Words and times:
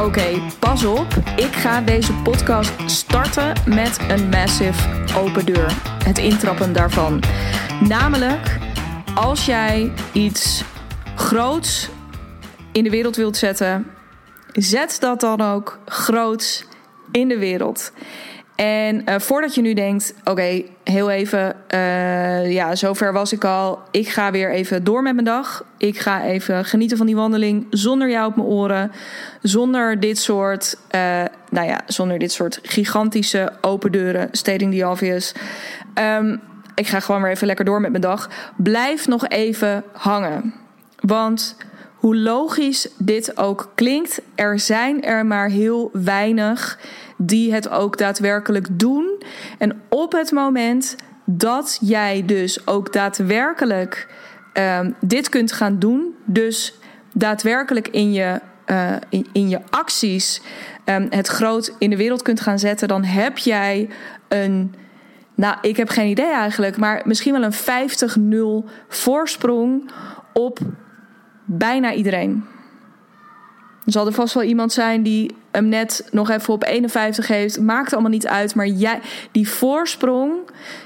Oké, 0.00 0.40
pas 0.58 0.84
op. 0.84 1.06
Ik 1.36 1.52
ga 1.52 1.80
deze 1.80 2.12
podcast 2.12 2.72
starten 2.90 3.52
met 3.66 3.98
een 4.08 4.28
massive 4.28 4.88
open 5.16 5.46
deur. 5.46 5.72
Het 6.04 6.18
intrappen 6.18 6.72
daarvan. 6.72 7.22
Namelijk, 7.88 8.58
als 9.14 9.46
jij 9.46 9.92
iets 10.12 10.64
groots 11.14 11.88
in 12.72 12.84
de 12.84 12.90
wereld 12.90 13.16
wilt 13.16 13.36
zetten, 13.36 13.86
zet 14.52 14.96
dat 15.00 15.20
dan 15.20 15.40
ook 15.40 15.78
groots 15.86 16.64
in 17.12 17.28
de 17.28 17.38
wereld. 17.38 17.92
En 18.54 19.02
uh, 19.08 19.14
voordat 19.18 19.54
je 19.54 19.60
nu 19.60 19.74
denkt, 19.74 20.14
oké, 20.24 20.62
heel 20.84 21.10
even, 21.10 21.56
uh, 21.74 22.52
ja, 22.52 22.74
zover 22.74 23.12
was 23.12 23.32
ik 23.32 23.44
al. 23.44 23.78
Ik 23.90 24.08
ga 24.08 24.30
weer 24.30 24.52
even 24.52 24.84
door 24.84 25.02
met 25.02 25.14
mijn 25.14 25.26
dag. 25.26 25.64
Ik 25.78 25.98
ga 25.98 26.24
even 26.24 26.64
genieten 26.64 26.96
van 26.96 27.06
die 27.06 27.16
wandeling 27.16 27.66
zonder 27.70 28.10
jou 28.10 28.26
op 28.26 28.36
mijn 28.36 28.48
oren. 28.48 28.92
Zonder 29.42 30.00
dit 30.00 30.18
soort, 30.18 30.76
uh, 30.90 31.00
nou 31.50 31.66
ja, 31.66 31.80
zonder 31.86 32.18
dit 32.18 32.32
soort 32.32 32.58
gigantische 32.62 33.52
open 33.60 33.92
deuren, 33.92 34.28
stating 34.32 34.74
the 34.74 34.88
obvious. 34.88 35.34
Um, 36.18 36.40
ik 36.74 36.86
ga 36.86 37.00
gewoon 37.00 37.22
weer 37.22 37.30
even 37.30 37.46
lekker 37.46 37.64
door 37.64 37.80
met 37.80 37.90
mijn 37.90 38.02
dag. 38.02 38.30
Blijf 38.56 39.06
nog 39.06 39.28
even 39.28 39.84
hangen. 39.92 40.54
Want 41.00 41.56
hoe 42.04 42.16
logisch 42.16 42.88
dit 42.98 43.36
ook 43.36 43.72
klinkt, 43.74 44.20
er 44.34 44.58
zijn 44.58 45.02
er 45.02 45.26
maar 45.26 45.48
heel 45.48 45.90
weinig 45.92 46.78
die 47.16 47.52
het 47.52 47.68
ook 47.68 47.98
daadwerkelijk 47.98 48.66
doen. 48.70 49.22
En 49.58 49.80
op 49.88 50.12
het 50.12 50.32
moment 50.32 50.96
dat 51.24 51.78
jij 51.80 52.22
dus 52.26 52.66
ook 52.66 52.92
daadwerkelijk 52.92 54.08
um, 54.78 54.94
dit 55.00 55.28
kunt 55.28 55.52
gaan 55.52 55.78
doen, 55.78 56.14
dus 56.24 56.78
daadwerkelijk 57.12 57.88
in 57.88 58.12
je, 58.12 58.40
uh, 58.66 58.92
in, 59.32 59.48
je 59.48 59.60
acties 59.70 60.40
um, 60.84 61.06
het 61.10 61.26
groot 61.26 61.74
in 61.78 61.90
de 61.90 61.96
wereld 61.96 62.22
kunt 62.22 62.40
gaan 62.40 62.58
zetten, 62.58 62.88
dan 62.88 63.04
heb 63.04 63.38
jij 63.38 63.88
een. 64.28 64.74
Nou, 65.34 65.56
ik 65.60 65.76
heb 65.76 65.88
geen 65.88 66.08
idee 66.08 66.32
eigenlijk, 66.32 66.76
maar 66.76 67.02
misschien 67.04 67.32
wel 67.32 67.42
een 67.42 68.64
50-0 68.64 68.70
voorsprong 68.88 69.90
op 70.32 70.58
bijna 71.44 71.92
iedereen. 71.92 72.44
Er 73.84 73.92
zal 73.92 74.06
er 74.06 74.12
vast 74.12 74.34
wel 74.34 74.42
iemand 74.42 74.72
zijn 74.72 75.02
die 75.02 75.34
hem 75.50 75.68
net 75.68 76.08
nog 76.10 76.30
even 76.30 76.54
op 76.54 76.64
51 76.64 77.26
heeft. 77.26 77.60
Maakt 77.60 77.92
allemaal 77.92 78.10
niet 78.10 78.26
uit. 78.26 78.54
Maar 78.54 78.66
jij, 78.66 79.00
die 79.30 79.48
voorsprong, 79.48 80.32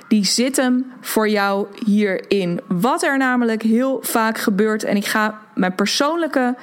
die 0.09 0.25
zit 0.25 0.57
hem 0.57 0.93
voor 1.01 1.29
jou 1.29 1.67
hierin. 1.85 2.61
Wat 2.69 3.03
er 3.03 3.19
namelijk 3.19 3.63
heel 3.63 3.99
vaak 4.03 4.39
gebeurt. 4.39 4.85
En 4.85 4.97
ik 4.97 5.05
ga 5.05 5.41
mijn 5.55 5.75
persoonlijke 5.75 6.55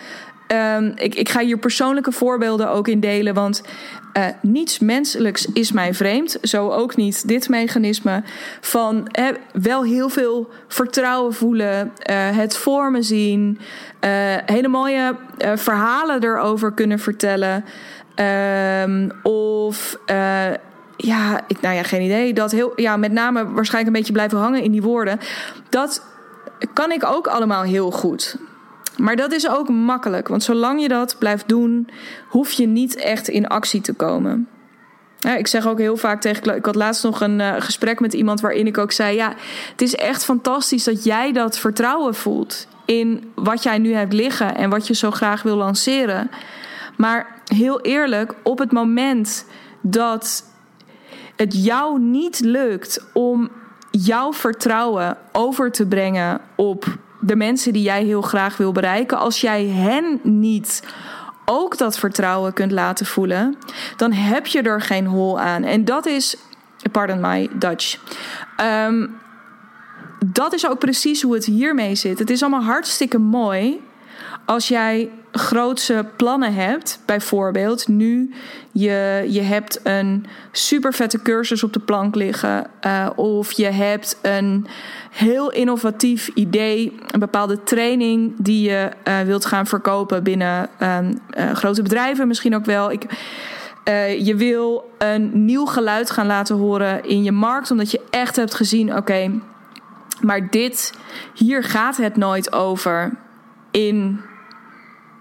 Um, 0.47 0.93
ik, 0.95 1.15
ik, 1.15 1.29
ga 1.29 1.39
hier 1.39 1.57
persoonlijke 1.57 2.11
voorbeelden 2.11 2.69
ook 2.69 2.87
in 2.87 2.99
delen, 2.99 3.33
want 3.33 3.63
uh, 4.17 4.25
niets 4.41 4.79
menselijks 4.79 5.45
is 5.45 5.71
mij 5.71 5.93
vreemd. 5.93 6.37
Zo 6.41 6.69
ook 6.69 6.95
niet 6.95 7.27
dit 7.27 7.49
mechanisme 7.49 8.23
van 8.61 9.07
wel 9.53 9.83
heel 9.83 10.09
veel 10.09 10.49
vertrouwen 10.67 11.33
voelen, 11.33 11.91
uh, 12.09 12.15
het 12.37 12.57
voor 12.57 12.91
me 12.91 13.01
zien, 13.01 13.59
uh, 14.01 14.09
hele 14.45 14.67
mooie 14.67 15.15
verhalen 15.55 16.23
erover 16.23 16.71
kunnen 16.71 16.99
vertellen. 16.99 17.65
Um, 18.83 19.11
of 19.23 19.97
ja, 20.97 21.41
ik, 21.47 21.61
nou 21.61 21.75
ja, 21.75 21.83
geen 21.83 22.01
idee. 22.01 22.33
Dat 22.33 22.51
heel, 22.51 22.71
ja, 22.75 22.97
met 22.97 23.11
name 23.11 23.51
waarschijnlijk 23.51 23.95
een 23.95 24.01
beetje 24.01 24.13
blijven 24.13 24.37
hangen 24.37 24.61
in 24.61 24.71
die 24.71 24.81
woorden. 24.81 25.19
Dat 25.69 26.03
kan 26.73 26.91
ik 26.91 27.05
ook 27.05 27.27
allemaal 27.27 27.63
heel 27.63 27.91
goed. 27.91 28.37
Maar 28.97 29.15
dat 29.15 29.31
is 29.31 29.49
ook 29.49 29.69
makkelijk, 29.69 30.27
want 30.27 30.43
zolang 30.43 30.81
je 30.81 30.87
dat 30.87 31.15
blijft 31.19 31.47
doen, 31.47 31.89
hoef 32.27 32.51
je 32.51 32.67
niet 32.67 32.95
echt 32.95 33.27
in 33.27 33.47
actie 33.47 33.81
te 33.81 33.93
komen. 33.93 34.47
Ik 35.33 35.47
zeg 35.47 35.67
ook 35.67 35.79
heel 35.79 35.97
vaak 35.97 36.21
tegen. 36.21 36.55
Ik 36.55 36.65
had 36.65 36.75
laatst 36.75 37.03
nog 37.03 37.21
een 37.21 37.39
uh, 37.39 37.55
gesprek 37.59 37.99
met 37.99 38.13
iemand 38.13 38.41
waarin 38.41 38.67
ik 38.67 38.77
ook 38.77 38.91
zei: 38.91 39.15
Ja, 39.15 39.33
het 39.71 39.81
is 39.81 39.95
echt 39.95 40.25
fantastisch 40.25 40.83
dat 40.83 41.03
jij 41.03 41.31
dat 41.31 41.59
vertrouwen 41.59 42.15
voelt 42.15 42.67
in 42.85 43.31
wat 43.35 43.63
jij 43.63 43.77
nu 43.77 43.93
hebt 43.93 44.13
liggen 44.13 44.55
en 44.55 44.69
wat 44.69 44.87
je 44.87 44.93
zo 44.93 45.11
graag 45.11 45.41
wil 45.43 45.55
lanceren. 45.55 46.29
Maar 46.97 47.41
heel 47.45 47.81
eerlijk, 47.81 48.33
op 48.43 48.59
het 48.59 48.71
moment 48.71 49.45
dat 49.81 50.43
het 51.35 51.63
jou 51.63 51.99
niet 51.99 52.39
lukt 52.39 53.05
om 53.13 53.49
jouw 53.91 54.33
vertrouwen 54.33 55.17
over 55.31 55.71
te 55.71 55.85
brengen 55.85 56.41
op 56.55 56.97
de 57.25 57.35
mensen 57.35 57.73
die 57.73 57.81
jij 57.81 58.03
heel 58.03 58.21
graag 58.21 58.57
wil 58.57 58.71
bereiken, 58.71 59.17
als 59.17 59.41
jij 59.41 59.65
hen 59.65 60.19
niet 60.23 60.83
ook 61.45 61.77
dat 61.77 61.99
vertrouwen 61.99 62.53
kunt 62.53 62.71
laten 62.71 63.05
voelen, 63.05 63.57
dan 63.97 64.11
heb 64.11 64.47
je 64.47 64.61
er 64.61 64.81
geen 64.81 65.05
hol 65.05 65.39
aan. 65.39 65.63
En 65.63 65.85
dat 65.85 66.05
is, 66.05 66.35
pardon 66.91 67.19
my 67.19 67.49
Dutch. 67.53 67.99
Um, 68.61 69.17
dat 70.25 70.53
is 70.53 70.67
ook 70.67 70.79
precies 70.79 71.21
hoe 71.21 71.33
het 71.33 71.45
hiermee 71.45 71.95
zit. 71.95 72.19
Het 72.19 72.29
is 72.29 72.41
allemaal 72.41 72.63
hartstikke 72.63 73.17
mooi 73.17 73.81
als 74.45 74.67
jij 74.67 75.09
grootse 75.37 76.05
plannen 76.15 76.53
hebt, 76.53 76.99
bijvoorbeeld 77.05 77.87
nu 77.87 78.33
je, 78.71 79.25
je 79.27 79.41
hebt 79.41 79.79
een 79.83 80.25
super 80.51 80.93
vette 80.93 81.21
cursus 81.21 81.63
op 81.63 81.73
de 81.73 81.79
plank 81.79 82.15
liggen, 82.15 82.67
uh, 82.85 83.09
of 83.15 83.51
je 83.51 83.65
hebt 83.65 84.19
een 84.21 84.67
heel 85.11 85.51
innovatief 85.51 86.27
idee, 86.33 86.93
een 87.07 87.19
bepaalde 87.19 87.63
training 87.63 88.33
die 88.37 88.69
je 88.69 88.91
uh, 89.07 89.19
wilt 89.19 89.45
gaan 89.45 89.67
verkopen 89.67 90.23
binnen 90.23 90.69
um, 90.79 91.19
uh, 91.37 91.51
grote 91.51 91.81
bedrijven, 91.81 92.27
misschien 92.27 92.55
ook 92.55 92.65
wel. 92.65 92.91
Ik, 92.91 93.05
je 94.19 94.35
wil 94.35 94.91
een 94.97 95.45
nieuw 95.45 95.65
geluid 95.65 96.11
gaan 96.11 96.27
laten 96.27 96.55
horen 96.55 97.03
in 97.03 97.23
je 97.23 97.31
markt, 97.31 97.71
omdat 97.71 97.91
je 97.91 98.01
echt 98.09 98.35
hebt 98.35 98.55
gezien: 98.55 98.95
oké, 98.95 99.31
maar 100.21 100.49
dit, 100.49 100.93
hier 101.33 101.63
gaat 101.63 101.97
het 101.97 102.17
nooit 102.17 102.53
over 102.53 103.17
in 103.71 104.21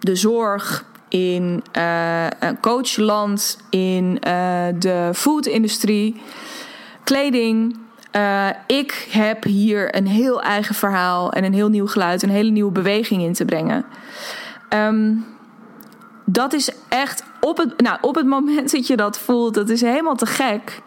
de 0.05 0.17
zorg, 0.17 0.85
in 1.09 1.63
uh, 1.79 2.27
coachland, 2.61 3.59
in 3.71 4.05
uh, 4.27 4.67
de 4.79 5.11
foodindustrie, 5.15 6.21
kleding. 7.05 7.77
Uh, 8.17 8.49
ik 8.67 9.09
heb 9.11 9.45
hier 9.45 9.97
een 9.97 10.07
heel 10.07 10.43
eigen 10.43 10.75
verhaal 10.75 11.33
en 11.33 11.45
een 11.45 11.55
heel 11.55 11.69
nieuw 11.69 11.87
geluid, 11.87 12.23
een 12.23 12.31
hele 12.31 12.51
nieuwe 12.51 12.73
beweging 12.73 13.23
in 13.23 13.33
te 13.33 13.45
brengen. 13.45 13.85
Um, 14.75 15.27
dat 16.25 16.53
is 16.53 16.71
echt 16.89 17.25
op 17.41 17.57
het, 17.57 17.81
nou, 17.81 17.99
op 18.01 18.15
het 18.15 18.27
moment 18.27 18.73
dat 18.73 18.87
je 18.87 18.97
dat 18.97 19.19
voelt, 19.19 19.55
dat 19.55 19.69
is 19.69 19.81
helemaal 19.81 20.17
te 20.17 20.27
gek. 20.27 20.83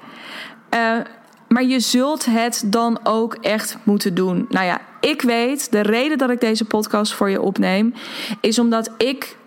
Maar 1.48 1.64
je 1.64 1.80
zult 1.80 2.26
het 2.26 2.64
dan 2.66 3.00
ook 3.04 3.36
echt 3.36 3.78
moeten 3.84 4.16
doen. 4.16 4.46
Nou 4.50 4.66
ja, 4.66 4.82
ik 5.07 5.22
weet, 5.22 5.72
de 5.72 5.81
reden 5.81 6.18
dat 6.18 6.29
ik 6.29 6.40
deze 6.40 6.66
podcast 6.66 7.13
voor 7.13 7.29
je 7.29 7.41
opneem, 7.41 7.94
is 8.41 8.59
omdat 8.59 8.91
ik 8.97 9.38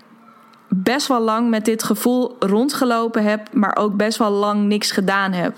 best 0.68 1.06
wel 1.06 1.20
lang 1.20 1.48
met 1.50 1.64
dit 1.64 1.82
gevoel 1.82 2.36
rondgelopen 2.38 3.24
heb, 3.24 3.48
maar 3.52 3.76
ook 3.76 3.96
best 3.96 4.18
wel 4.18 4.30
lang 4.30 4.62
niks 4.62 4.90
gedaan 4.90 5.32
heb. 5.32 5.56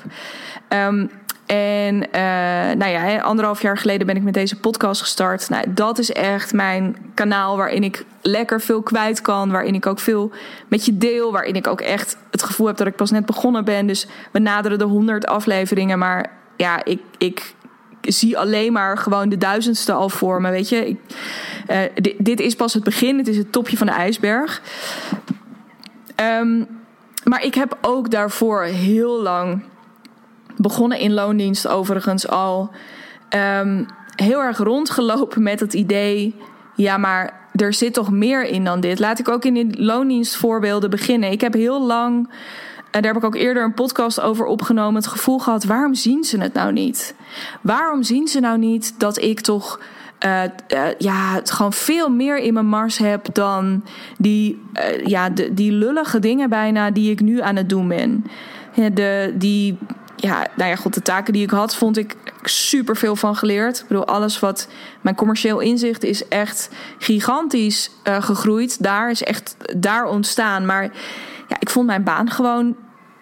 Um, 0.68 1.10
en 1.46 1.94
uh, 1.94 2.76
nou 2.76 2.90
ja, 2.90 3.18
anderhalf 3.18 3.62
jaar 3.62 3.78
geleden 3.78 4.06
ben 4.06 4.16
ik 4.16 4.22
met 4.22 4.34
deze 4.34 4.60
podcast 4.60 5.00
gestart. 5.00 5.48
Nou, 5.48 5.64
dat 5.72 5.98
is 5.98 6.12
echt 6.12 6.52
mijn 6.52 6.96
kanaal 7.14 7.56
waarin 7.56 7.84
ik 7.84 8.04
lekker 8.20 8.60
veel 8.60 8.82
kwijt 8.82 9.20
kan. 9.20 9.50
Waarin 9.50 9.74
ik 9.74 9.86
ook 9.86 9.98
veel 9.98 10.30
met 10.68 10.84
je 10.84 10.98
deel. 10.98 11.32
Waarin 11.32 11.54
ik 11.54 11.66
ook 11.66 11.80
echt 11.80 12.16
het 12.30 12.42
gevoel 12.42 12.66
heb 12.66 12.76
dat 12.76 12.86
ik 12.86 12.96
pas 12.96 13.10
net 13.10 13.26
begonnen 13.26 13.64
ben. 13.64 13.86
Dus 13.86 14.06
we 14.30 14.38
naderen 14.38 14.78
de 14.78 14.84
honderd 14.84 15.26
afleveringen. 15.26 15.98
Maar 15.98 16.30
ja, 16.56 16.84
ik, 16.84 17.00
ik 17.18 17.54
zie 18.02 18.38
alleen 18.38 18.72
maar 18.72 18.98
gewoon 18.98 19.28
de 19.28 19.38
duizendste 19.38 19.92
al 19.92 20.08
voor 20.08 20.40
me. 20.40 20.50
Weet 20.50 20.68
je, 20.68 20.96
uh, 21.70 21.78
dit, 22.18 22.40
is 22.40 22.54
pas 22.54 22.74
het 22.74 22.84
begin. 22.84 23.18
Het 23.18 23.28
is 23.28 23.36
het 23.36 23.52
topje 23.52 23.76
van 23.76 23.86
de 23.86 23.92
ijsberg. 23.92 24.62
Um, 26.40 26.66
maar 27.24 27.44
ik 27.44 27.54
heb 27.54 27.78
ook 27.80 28.10
daarvoor 28.10 28.62
heel 28.62 29.22
lang 29.22 29.62
begonnen 30.56 30.98
in 30.98 31.12
loondienst 31.12 31.68
overigens 31.68 32.28
al. 32.28 32.70
Um, 33.58 33.86
heel 34.16 34.40
erg 34.40 34.58
rondgelopen 34.58 35.42
met 35.42 35.60
het 35.60 35.72
idee. 35.72 36.34
Ja, 36.74 36.96
maar 36.96 37.40
er 37.54 37.74
zit 37.74 37.94
toch 37.94 38.10
meer 38.10 38.44
in 38.44 38.64
dan 38.64 38.80
dit. 38.80 38.98
Laat 38.98 39.18
ik 39.18 39.28
ook 39.28 39.44
in 39.44 39.54
de 39.54 39.82
loondienstvoorbeelden 39.82 40.90
beginnen. 40.90 41.30
Ik 41.30 41.40
heb 41.40 41.52
heel 41.52 41.86
lang, 41.86 42.30
en 42.92 43.02
daar 43.02 43.12
heb 43.12 43.22
ik 43.22 43.24
ook 43.24 43.34
eerder 43.34 43.62
een 43.62 43.74
podcast 43.74 44.20
over 44.20 44.44
opgenomen, 44.44 44.94
het 44.94 45.06
gevoel 45.06 45.38
gehad: 45.38 45.64
waarom 45.64 45.94
zien 45.94 46.24
ze 46.24 46.38
het 46.38 46.52
nou 46.52 46.72
niet? 46.72 47.14
Waarom 47.60 48.02
zien 48.02 48.28
ze 48.28 48.40
nou 48.40 48.58
niet 48.58 48.94
dat 48.98 49.20
ik 49.22 49.40
toch. 49.40 49.80
Uh, 50.24 50.42
uh, 50.42 50.82
ja, 50.98 51.34
het 51.34 51.50
gewoon 51.50 51.72
veel 51.72 52.10
meer 52.10 52.38
in 52.38 52.52
mijn 52.54 52.66
mars 52.66 52.98
heb 52.98 53.34
dan 53.34 53.84
die, 54.18 54.62
uh, 54.74 55.06
ja, 55.06 55.28
die 55.52 55.72
lullige 55.72 56.18
dingen 56.18 56.48
bijna 56.48 56.90
die 56.90 57.10
ik 57.10 57.20
nu 57.20 57.40
aan 57.40 57.56
het 57.56 57.68
doen 57.68 57.88
ben. 57.88 58.24
De, 58.94 59.34
die 59.34 59.78
ja, 60.16 60.46
nou 60.56 60.70
ja, 60.70 60.76
goed, 60.76 60.94
de 60.94 61.02
taken 61.02 61.32
die 61.32 61.42
ik 61.42 61.50
had, 61.50 61.76
vond 61.76 61.96
ik 61.96 62.16
super 62.42 62.96
veel 62.96 63.16
van 63.16 63.36
geleerd. 63.36 63.78
Ik 63.78 63.86
bedoel, 63.88 64.06
alles 64.06 64.40
wat 64.40 64.68
mijn 65.00 65.16
commercieel 65.16 65.60
inzicht 65.60 66.04
is 66.04 66.28
echt 66.28 66.68
gigantisch 66.98 67.90
gegroeid. 68.04 68.82
Daar 68.82 69.10
is 69.10 69.22
echt 69.22 69.56
daar 69.76 70.04
ontstaan. 70.04 70.66
Maar 70.66 70.90
ja, 71.52 71.60
ik 71.60 71.70
vond 71.70 71.86
mijn 71.86 72.02
baan 72.02 72.30
gewoon 72.30 72.76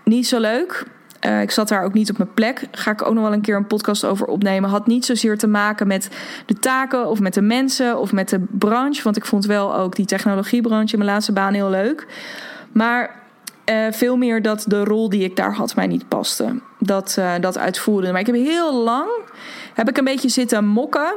niet 0.05 0.27
zo 0.27 0.41
leuk. 0.41 0.87
Uh, 1.27 1.41
ik 1.41 1.51
zat 1.51 1.69
daar 1.69 1.85
ook 1.85 1.93
niet 1.93 2.11
op 2.11 2.19
mijn 2.19 2.35
plek. 2.35 2.69
Ga 2.71 2.91
ik 2.91 3.03
ook 3.03 3.15
nog 3.15 3.23
wel 3.23 3.33
een 3.33 3.41
keer 3.41 3.57
een 3.57 3.67
podcast 3.67 4.05
over 4.05 4.27
opnemen. 4.27 4.71
Had 4.71 4.87
niet 4.87 5.05
zozeer 5.05 5.39
te 5.39 5.47
maken 5.47 5.87
met 5.87 6.09
de 6.47 6.55
taken 6.55 7.09
of 7.09 7.21
met 7.21 7.35
de 7.35 7.43
mensen 7.43 7.99
of 7.99 8.13
met 8.13 8.29
de 8.29 8.41
branche. 8.51 9.03
Want 9.03 9.17
ik 9.17 9.25
vond 9.25 9.47
wel 9.47 9.77
ook 9.77 9.97
die 9.97 10.07
technologiebranche 10.07 10.93
in 10.93 10.99
mijn 10.99 11.11
laatste 11.11 11.33
baan 11.33 11.55
heel 11.55 11.71
leuk. 11.71 12.07
Maar 12.73 13.23
uh, 13.71 13.87
veel 13.91 14.17
meer 14.17 14.43
dat 14.43 14.65
de 14.67 14.85
rol 14.85 15.09
die 15.09 15.25
ik 15.25 15.37
daar 15.37 15.55
had 15.55 15.75
mij 15.75 15.87
niet 15.87 16.09
paste. 16.09 16.61
Dat, 16.79 17.17
uh, 17.19 17.33
dat 17.41 17.59
uitvoerde. 17.59 18.11
Maar 18.11 18.21
ik 18.21 18.27
heb 18.27 18.37
heel 18.37 18.75
lang 18.75 19.11
heb 19.75 19.89
ik 19.89 19.99
een 19.99 20.05
beetje 20.05 20.29
zitten 20.29 20.67
mokken. 20.67 21.13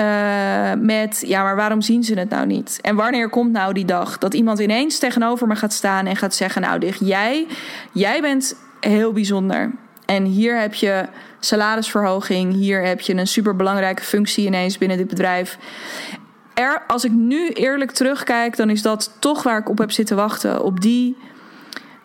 Uh, 0.00 0.72
met 0.78 1.22
ja, 1.26 1.42
maar 1.42 1.56
waarom 1.56 1.80
zien 1.80 2.04
ze 2.04 2.18
het 2.18 2.28
nou 2.28 2.46
niet? 2.46 2.78
En 2.82 2.96
wanneer 2.96 3.28
komt 3.28 3.52
nou 3.52 3.72
die 3.72 3.84
dag 3.84 4.18
dat 4.18 4.34
iemand 4.34 4.58
ineens 4.58 4.98
tegenover 4.98 5.46
me 5.46 5.56
gaat 5.56 5.72
staan 5.72 6.06
en 6.06 6.16
gaat 6.16 6.34
zeggen: 6.34 6.62
Nou, 6.62 6.78
dicht, 6.78 7.00
jij, 7.02 7.46
jij 7.92 8.20
bent 8.20 8.56
heel 8.80 9.12
bijzonder. 9.12 9.72
En 10.06 10.24
hier 10.24 10.60
heb 10.60 10.74
je 10.74 11.04
salarisverhoging, 11.40 12.52
hier 12.52 12.84
heb 12.84 13.00
je 13.00 13.14
een 13.14 13.26
superbelangrijke 13.26 14.02
functie 14.02 14.46
ineens 14.46 14.78
binnen 14.78 14.96
dit 14.96 15.08
bedrijf. 15.08 15.58
Er, 16.54 16.82
als 16.86 17.04
ik 17.04 17.12
nu 17.12 17.48
eerlijk 17.48 17.90
terugkijk, 17.90 18.56
dan 18.56 18.70
is 18.70 18.82
dat 18.82 19.16
toch 19.18 19.42
waar 19.42 19.58
ik 19.58 19.68
op 19.68 19.78
heb 19.78 19.90
zitten 19.90 20.16
wachten. 20.16 20.62
Op 20.62 20.80
die 20.80 21.16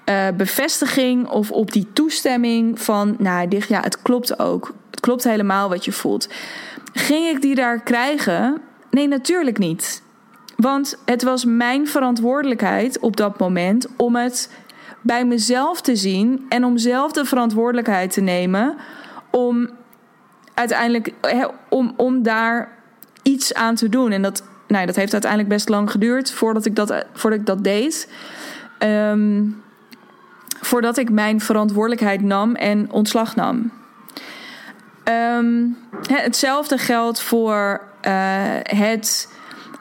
uh, 0.05 0.27
bevestiging 0.37 1.27
of 1.27 1.51
op 1.51 1.71
die 1.71 1.87
toestemming 1.93 2.81
van, 2.81 3.15
nou, 3.17 3.47
dicht, 3.47 3.69
ja, 3.69 3.81
het 3.81 4.01
klopt 4.01 4.39
ook. 4.39 4.73
Klopt 5.01 5.23
helemaal 5.23 5.69
wat 5.69 5.85
je 5.85 5.91
voelt. 5.91 6.29
Ging 6.93 7.27
ik 7.27 7.41
die 7.41 7.55
daar 7.55 7.81
krijgen? 7.81 8.61
Nee, 8.89 9.07
natuurlijk 9.07 9.57
niet. 9.57 10.03
Want 10.55 10.97
het 11.05 11.23
was 11.23 11.45
mijn 11.45 11.87
verantwoordelijkheid 11.87 12.99
op 12.99 13.17
dat 13.17 13.39
moment 13.39 13.87
om 13.97 14.15
het 14.15 14.49
bij 15.01 15.25
mezelf 15.25 15.81
te 15.81 15.95
zien 15.95 16.45
en 16.49 16.65
om 16.65 16.77
zelf 16.77 17.11
de 17.11 17.25
verantwoordelijkheid 17.25 18.13
te 18.13 18.21
nemen 18.21 18.75
om 19.29 19.69
uiteindelijk 20.53 21.13
om, 21.69 21.93
om 21.97 22.23
daar 22.23 22.71
iets 23.23 23.53
aan 23.53 23.75
te 23.75 23.89
doen. 23.89 24.11
En 24.11 24.21
dat, 24.21 24.43
nou, 24.67 24.85
dat 24.85 24.95
heeft 24.95 25.13
uiteindelijk 25.13 25.51
best 25.51 25.69
lang 25.69 25.91
geduurd 25.91 26.31
voordat 26.31 26.65
ik 26.65 26.75
dat, 26.75 27.05
voordat 27.13 27.39
ik 27.39 27.45
dat 27.45 27.63
deed. 27.63 28.09
Um, 28.79 29.63
voordat 30.61 30.97
ik 30.97 31.09
mijn 31.09 31.41
verantwoordelijkheid 31.41 32.21
nam 32.21 32.55
en 32.55 32.91
ontslag 32.91 33.35
nam. 33.35 33.71
Um, 35.03 35.77
hetzelfde 36.07 36.77
geldt 36.77 37.21
voor 37.21 37.81
uh, 38.05 38.11
het 38.61 39.29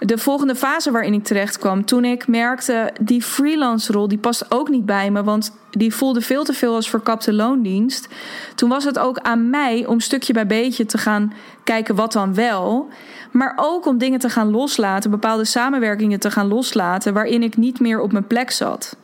de 0.00 0.18
volgende 0.18 0.54
fase 0.54 0.90
waarin 0.90 1.14
ik 1.14 1.24
terecht 1.24 1.58
kwam, 1.58 1.84
toen 1.84 2.04
ik 2.04 2.28
merkte 2.28 2.92
die 3.00 3.22
freelance 3.22 3.92
rol, 3.92 4.08
die 4.08 4.18
past 4.18 4.44
ook 4.48 4.68
niet 4.68 4.86
bij 4.86 5.10
me, 5.10 5.22
want 5.22 5.52
die 5.70 5.94
voelde 5.94 6.20
veel 6.20 6.44
te 6.44 6.52
veel 6.52 6.74
als 6.74 6.90
verkapte 6.90 7.32
loondienst. 7.32 8.08
Toen 8.54 8.68
was 8.68 8.84
het 8.84 8.98
ook 8.98 9.18
aan 9.18 9.50
mij 9.50 9.86
om 9.86 10.00
stukje 10.00 10.32
bij 10.32 10.46
beetje 10.46 10.86
te 10.86 10.98
gaan 10.98 11.32
kijken 11.64 11.94
wat 11.94 12.12
dan 12.12 12.34
wel, 12.34 12.88
maar 13.30 13.52
ook 13.56 13.86
om 13.86 13.98
dingen 13.98 14.18
te 14.18 14.28
gaan 14.30 14.50
loslaten, 14.50 15.10
bepaalde 15.10 15.44
samenwerkingen 15.44 16.20
te 16.20 16.30
gaan 16.30 16.48
loslaten 16.48 17.14
waarin 17.14 17.42
ik 17.42 17.56
niet 17.56 17.80
meer 17.80 18.00
op 18.00 18.12
mijn 18.12 18.26
plek 18.26 18.50
zat. 18.50 18.96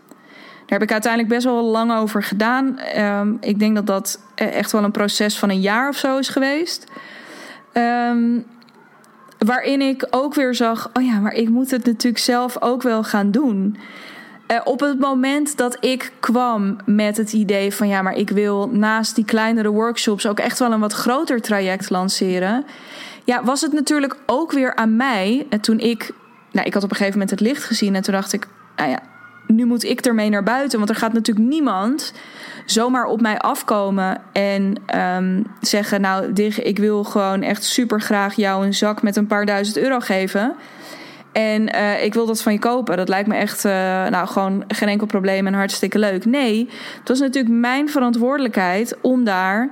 Daar 0.66 0.78
heb 0.78 0.82
ik 0.82 0.92
uiteindelijk 0.92 1.32
best 1.32 1.44
wel 1.44 1.64
lang 1.64 1.92
over 1.92 2.22
gedaan. 2.22 2.78
Um, 2.98 3.36
ik 3.40 3.58
denk 3.58 3.74
dat 3.74 3.86
dat 3.86 4.20
echt 4.34 4.72
wel 4.72 4.84
een 4.84 4.90
proces 4.90 5.38
van 5.38 5.50
een 5.50 5.60
jaar 5.60 5.88
of 5.88 5.96
zo 5.96 6.18
is 6.18 6.28
geweest. 6.28 6.84
Um, 7.72 8.46
waarin 9.38 9.80
ik 9.80 10.06
ook 10.10 10.34
weer 10.34 10.54
zag: 10.54 10.90
oh 10.92 11.04
ja, 11.04 11.18
maar 11.18 11.32
ik 11.32 11.48
moet 11.48 11.70
het 11.70 11.84
natuurlijk 11.84 12.22
zelf 12.22 12.62
ook 12.62 12.82
wel 12.82 13.04
gaan 13.04 13.30
doen. 13.30 13.76
Uh, 14.50 14.60
op 14.64 14.80
het 14.80 14.98
moment 14.98 15.56
dat 15.56 15.76
ik 15.84 16.12
kwam 16.20 16.76
met 16.84 17.16
het 17.16 17.32
idee 17.32 17.74
van 17.74 17.88
ja, 17.88 18.02
maar 18.02 18.14
ik 18.14 18.30
wil 18.30 18.68
naast 18.68 19.14
die 19.14 19.24
kleinere 19.24 19.70
workshops 19.70 20.26
ook 20.26 20.38
echt 20.38 20.58
wel 20.58 20.72
een 20.72 20.80
wat 20.80 20.92
groter 20.92 21.40
traject 21.40 21.90
lanceren. 21.90 22.64
Ja, 23.24 23.44
was 23.44 23.60
het 23.60 23.72
natuurlijk 23.72 24.16
ook 24.26 24.52
weer 24.52 24.74
aan 24.74 24.96
mij. 24.96 25.46
En 25.50 25.60
toen 25.60 25.78
ik, 25.78 26.10
nou, 26.52 26.66
ik 26.66 26.74
had 26.74 26.82
op 26.82 26.90
een 26.90 26.96
gegeven 26.96 27.18
moment 27.18 27.38
het 27.38 27.48
licht 27.48 27.64
gezien 27.64 27.94
en 27.94 28.02
toen 28.02 28.14
dacht 28.14 28.32
ik, 28.32 28.46
nou 28.76 28.90
ja, 28.90 29.00
nu 29.46 29.64
moet 29.64 29.84
ik 29.84 30.00
ermee 30.00 30.30
naar 30.30 30.42
buiten. 30.42 30.78
Want 30.78 30.90
er 30.90 30.96
gaat 30.96 31.12
natuurlijk 31.12 31.48
niemand 31.48 32.12
zomaar 32.64 33.04
op 33.04 33.20
mij 33.20 33.38
afkomen 33.38 34.20
en 34.32 34.74
um, 34.96 35.46
zeggen: 35.60 36.00
Nou, 36.00 36.32
Dig, 36.32 36.62
ik 36.62 36.78
wil 36.78 37.04
gewoon 37.04 37.42
echt 37.42 37.64
super 37.64 38.00
graag 38.00 38.34
jou 38.34 38.66
een 38.66 38.74
zak 38.74 39.02
met 39.02 39.16
een 39.16 39.26
paar 39.26 39.46
duizend 39.46 39.76
euro 39.76 40.00
geven. 40.00 40.56
En 41.32 41.74
uh, 41.74 42.04
ik 42.04 42.14
wil 42.14 42.26
dat 42.26 42.42
van 42.42 42.52
je 42.52 42.58
kopen. 42.58 42.96
Dat 42.96 43.08
lijkt 43.08 43.28
me 43.28 43.34
echt, 43.34 43.64
uh, 43.64 43.72
nou, 44.06 44.26
gewoon 44.26 44.64
geen 44.68 44.88
enkel 44.88 45.06
probleem 45.06 45.46
en 45.46 45.54
hartstikke 45.54 45.98
leuk. 45.98 46.24
Nee, 46.24 46.68
het 46.98 47.08
was 47.08 47.20
natuurlijk 47.20 47.54
mijn 47.54 47.88
verantwoordelijkheid 47.88 48.96
om 49.00 49.24
daar 49.24 49.70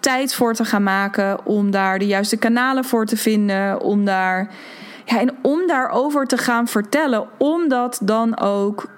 tijd 0.00 0.34
voor 0.34 0.54
te 0.54 0.64
gaan 0.64 0.82
maken. 0.82 1.46
Om 1.46 1.70
daar 1.70 1.98
de 1.98 2.06
juiste 2.06 2.36
kanalen 2.36 2.84
voor 2.84 3.06
te 3.06 3.16
vinden. 3.16 3.80
Om 3.80 4.04
daar. 4.04 4.50
Ja, 5.04 5.20
en 5.20 5.34
om 5.42 5.66
daarover 5.66 6.26
te 6.26 6.36
gaan 6.36 6.68
vertellen. 6.68 7.28
Om 7.38 7.68
dat 7.68 8.00
dan 8.02 8.38
ook 8.38 8.88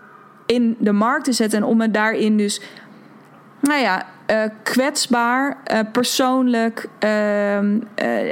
in 0.46 0.76
de 0.78 0.92
markt 0.92 1.24
te 1.24 1.32
zetten. 1.32 1.58
En 1.58 1.64
om 1.64 1.80
het 1.80 1.94
daarin 1.94 2.36
dus, 2.36 2.60
nou 3.60 3.80
ja, 3.80 4.06
uh, 4.30 4.42
kwetsbaar, 4.62 5.56
uh, 5.72 5.78
persoonlijk 5.92 6.88
uh, 7.04 7.58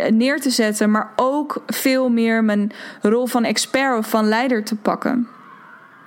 neer 0.08 0.40
te 0.40 0.50
zetten. 0.50 0.90
Maar 0.90 1.10
ook 1.16 1.62
veel 1.66 2.08
meer 2.08 2.44
mijn 2.44 2.72
rol 3.02 3.26
van 3.26 3.44
expert 3.44 3.98
of 3.98 4.08
van 4.08 4.28
leider 4.28 4.64
te 4.64 4.76
pakken. 4.76 5.28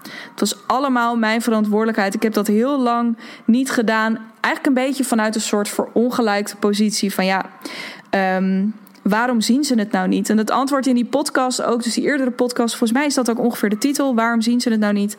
Het 0.04 0.40
was 0.40 0.68
allemaal 0.68 1.18
mijn 1.18 1.42
verantwoordelijkheid. 1.42 2.14
Ik 2.14 2.24
heb 2.24 2.34
dat 2.34 2.48
heel 2.48 2.80
lang 2.80 3.18
niet 3.46 3.72
gedaan. 3.72 4.18
Eigenlijk 4.42 4.66
een 4.66 4.86
beetje 4.86 5.04
vanuit 5.04 5.36
een 5.36 5.42
soort 5.42 5.70
verongelijkte 5.70 6.56
positie 6.56 7.14
van 7.14 7.26
ja. 7.26 7.46
Um, 8.38 8.74
waarom 9.02 9.42
zien 9.42 9.64
ze 9.64 9.76
het 9.76 9.92
nou 9.92 10.08
niet? 10.08 10.30
En 10.30 10.38
het 10.38 10.52
antwoord 10.52 10.88
in 10.88 10.96
die 10.96 11.06
podcast 11.06 11.64
ook, 11.64 11.84
dus 11.84 11.94
die 11.94 12.04
eerdere 12.04 12.32
podcast, 12.32 12.76
volgens 12.76 13.00
mij 13.00 13.08
is 13.08 13.14
dat 13.14 13.30
ook 13.30 13.40
ongeveer 13.40 13.70
de 13.70 13.78
titel. 13.78 14.16
Waarom 14.16 14.42
zien 14.42 14.62
ze 14.62 14.70
het 14.70 14.80
nou 14.80 14.94
niet? 14.94 15.18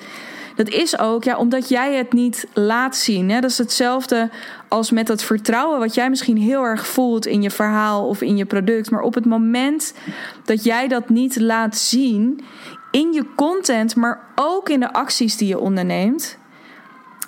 Dat 0.55 0.69
is 0.69 0.99
ook 0.99 1.25
ja, 1.25 1.37
omdat 1.37 1.69
jij 1.69 1.95
het 1.95 2.12
niet 2.12 2.47
laat 2.53 2.97
zien. 2.97 3.31
Hè? 3.31 3.41
Dat 3.41 3.51
is 3.51 3.59
hetzelfde 3.59 4.31
als 4.69 4.91
met 4.91 5.06
dat 5.06 5.23
vertrouwen 5.23 5.79
wat 5.79 5.95
jij 5.95 6.11
misschien 6.11 6.37
heel 6.37 6.62
erg 6.62 6.87
voelt 6.87 7.27
in 7.27 7.43
je 7.43 7.51
verhaal 7.51 8.08
of 8.08 8.20
in 8.20 8.37
je 8.37 8.44
product. 8.44 8.91
Maar 8.91 9.03
op 9.03 9.15
het 9.15 9.25
moment 9.25 9.94
dat 10.44 10.65
jij 10.65 10.89
dat 10.89 11.08
niet 11.08 11.41
laat 11.41 11.77
zien 11.77 12.44
in 12.91 13.13
je 13.13 13.25
content, 13.37 13.96
maar 13.96 14.20
ook 14.34 14.69
in 14.69 14.81
de 14.81 14.93
acties 14.93 15.37
die 15.37 15.49
je 15.49 15.58
onderneemt. 15.58 16.39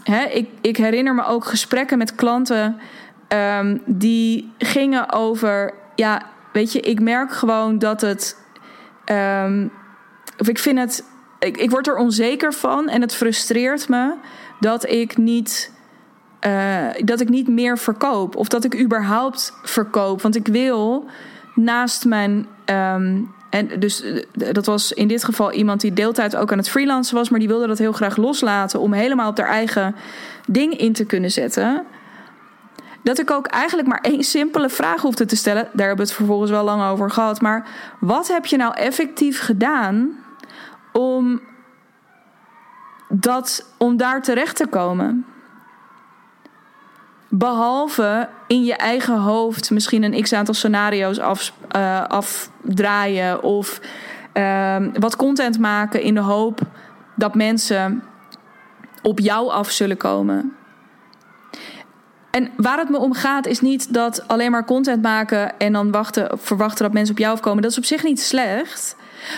Hè, 0.02 0.24
ik, 0.24 0.48
ik 0.60 0.76
herinner 0.76 1.14
me 1.14 1.24
ook 1.24 1.44
gesprekken 1.44 1.98
met 1.98 2.14
klanten 2.14 2.80
um, 3.28 3.82
die 3.84 4.52
gingen 4.58 5.12
over. 5.12 5.74
Ja, 5.94 6.22
weet 6.52 6.72
je, 6.72 6.80
ik 6.80 7.00
merk 7.00 7.32
gewoon 7.32 7.78
dat 7.78 8.00
het. 8.00 8.36
Um, 9.12 9.72
of 10.38 10.48
ik 10.48 10.58
vind 10.58 10.78
het 10.78 11.04
ik, 11.38 11.56
ik 11.56 11.70
word 11.70 11.88
er 11.88 11.96
onzeker 11.96 12.52
van 12.52 12.88
en 12.88 13.00
het 13.00 13.14
frustreert 13.14 13.88
me 13.88 14.14
dat 14.60 14.88
ik 14.88 15.16
niet. 15.16 15.74
Uh, 16.46 16.86
dat 17.04 17.20
ik 17.20 17.28
niet 17.28 17.48
meer 17.48 17.78
verkoop. 17.78 18.36
Of 18.36 18.48
dat 18.48 18.64
ik 18.64 18.80
überhaupt 18.80 19.52
verkoop. 19.62 20.22
Want 20.22 20.36
ik 20.36 20.46
wil 20.46 21.06
naast 21.54 22.04
mijn. 22.04 22.46
Um, 22.70 23.34
en 23.50 23.80
dus 23.80 24.02
eh, 24.02 24.22
dat 24.32 24.66
was 24.66 24.92
in 24.92 25.08
dit 25.08 25.24
geval 25.24 25.52
iemand 25.52 25.80
die 25.80 25.92
deeltijd 25.92 26.36
ook 26.36 26.52
aan 26.52 26.58
het 26.58 26.68
freelancen 26.68 27.16
was. 27.16 27.28
Maar 27.28 27.38
die 27.38 27.48
wilde 27.48 27.66
dat 27.66 27.78
heel 27.78 27.92
graag 27.92 28.16
loslaten. 28.16 28.80
Om 28.80 28.92
helemaal 28.92 29.30
op 29.30 29.38
haar 29.38 29.48
eigen 29.48 29.94
ding 30.46 30.76
in 30.76 30.92
te 30.92 31.04
kunnen 31.04 31.30
zetten. 31.30 31.84
Dat 33.02 33.18
ik 33.18 33.30
ook 33.30 33.46
eigenlijk 33.46 33.88
maar 33.88 34.00
één 34.00 34.22
simpele 34.22 34.68
vraag 34.68 35.02
hoefde 35.02 35.24
te 35.24 35.36
stellen. 35.36 35.62
Daar 35.62 35.86
hebben 35.86 35.96
we 35.96 36.02
het 36.02 36.12
vervolgens 36.12 36.50
wel 36.50 36.64
lang 36.64 36.82
over 36.82 37.10
gehad. 37.10 37.40
Maar 37.40 37.68
wat 38.00 38.28
heb 38.28 38.46
je 38.46 38.56
nou 38.56 38.74
effectief 38.74 39.40
gedaan 39.40 40.24
om, 40.96 41.40
dat, 43.08 43.74
om 43.78 43.96
daar 43.96 44.22
terecht 44.22 44.56
te 44.56 44.66
komen. 44.66 45.26
Behalve 47.28 48.28
in 48.46 48.64
je 48.64 48.74
eigen 48.74 49.18
hoofd 49.18 49.70
misschien 49.70 50.02
een 50.02 50.22
x 50.22 50.32
aantal 50.32 50.54
scenario's 50.54 51.18
af, 51.18 51.52
uh, 51.76 52.04
afdraaien 52.04 53.42
of 53.42 53.80
uh, 54.34 54.76
wat 54.92 55.16
content 55.16 55.58
maken 55.58 56.02
in 56.02 56.14
de 56.14 56.20
hoop 56.20 56.60
dat 57.14 57.34
mensen 57.34 58.02
op 59.02 59.18
jou 59.18 59.50
af 59.50 59.70
zullen 59.70 59.96
komen. 59.96 60.56
En 62.30 62.50
waar 62.56 62.78
het 62.78 62.88
me 62.88 62.98
om 62.98 63.12
gaat 63.14 63.46
is 63.46 63.60
niet 63.60 63.94
dat 63.94 64.28
alleen 64.28 64.50
maar 64.50 64.64
content 64.64 65.02
maken 65.02 65.58
en 65.58 65.72
dan 65.72 65.90
wachten, 65.90 66.38
verwachten 66.38 66.84
dat 66.84 66.92
mensen 66.92 67.14
op 67.14 67.20
jou 67.20 67.34
afkomen. 67.34 67.62
Dat 67.62 67.70
is 67.70 67.78
op 67.78 67.84
zich 67.84 68.02
niet 68.02 68.20
slecht. 68.20 68.96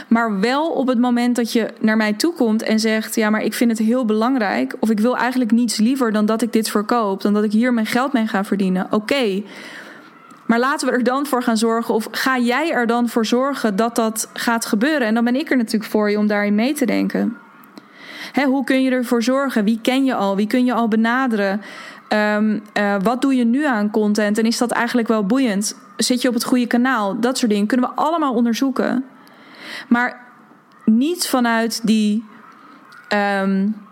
Maar 0.09 0.41
wel 0.41 0.71
op 0.71 0.87
het 0.87 0.99
moment 0.99 1.37
dat 1.37 1.53
je 1.53 1.69
naar 1.81 1.97
mij 1.97 2.13
toe 2.13 2.35
komt 2.35 2.63
en 2.63 2.81
zegt: 2.81 3.15
Ja, 3.15 3.31
maar 3.31 3.43
ik 3.43 3.55
vind 3.55 3.71
het 3.71 3.87
heel 3.87 4.05
belangrijk. 4.05 4.77
Of 4.81 4.91
ik 4.91 5.01
wil 5.01 5.17
eigenlijk 5.17 5.51
niets 5.51 5.77
liever 5.77 6.13
dan 6.13 6.27
dat 6.27 6.43
ik 6.43 6.53
dit 6.53 6.71
verkoop. 6.71 7.23
Dan 7.23 7.35
dat 7.35 7.45
ik 7.45 7.53
hier 7.53 7.75
mijn 7.75 7.87
geld 7.87 8.13
mee 8.13 8.27
ga 8.27 8.45
verdienen. 8.45 8.87
Oké. 8.91 9.43
Maar 10.47 10.59
laten 10.59 10.89
we 10.89 10.95
er 10.95 11.05
dan 11.05 11.27
voor 11.27 11.43
gaan 11.43 11.57
zorgen. 11.57 11.95
Of 11.95 12.09
ga 12.11 12.39
jij 12.39 12.73
er 12.73 12.87
dan 12.87 13.09
voor 13.09 13.27
zorgen 13.27 13.77
dat 13.77 13.97
dat 13.97 14.31
gaat 14.33 14.67
gebeuren? 14.67 15.07
En 15.07 15.15
dan 15.15 15.25
ben 15.25 15.37
ik 15.37 15.51
er 15.51 15.57
natuurlijk 15.57 15.91
voor 15.91 16.11
je 16.11 16.19
om 16.19 16.27
daarin 16.27 16.55
mee 16.55 16.73
te 16.73 16.87
denken. 16.87 17.37
Hè, 18.33 18.45
hoe 18.45 18.65
kun 18.65 18.83
je 18.83 18.91
ervoor 18.91 19.23
zorgen? 19.23 19.65
Wie 19.65 19.79
ken 19.83 20.05
je 20.05 20.15
al? 20.15 20.37
Wie 20.37 20.47
kun 20.47 20.65
je 20.65 20.73
al 20.73 20.89
benaderen? 20.89 21.61
Um, 22.09 22.63
uh, 22.79 22.95
wat 23.03 23.23
doe 23.23 23.35
je 23.35 23.45
nu 23.45 23.67
aan 23.67 23.91
content? 23.91 24.39
En 24.39 24.45
is 24.45 24.59
dat 24.59 24.71
eigenlijk 24.71 25.09
wel 25.09 25.27
boeiend? 25.27 25.77
Zit 25.97 26.23
je 26.23 26.29
op 26.29 26.35
het 26.35 26.45
goede 26.45 26.67
kanaal? 26.67 27.21
Dat 27.21 27.39
soort 27.39 27.51
dingen 27.51 27.67
kunnen 27.67 27.89
we 27.89 27.95
allemaal 27.95 28.35
onderzoeken. 28.35 29.05
Maar 29.89 30.27
niet 30.85 31.29
vanuit 31.29 31.87
die. 31.87 32.25
Um, 33.43 33.87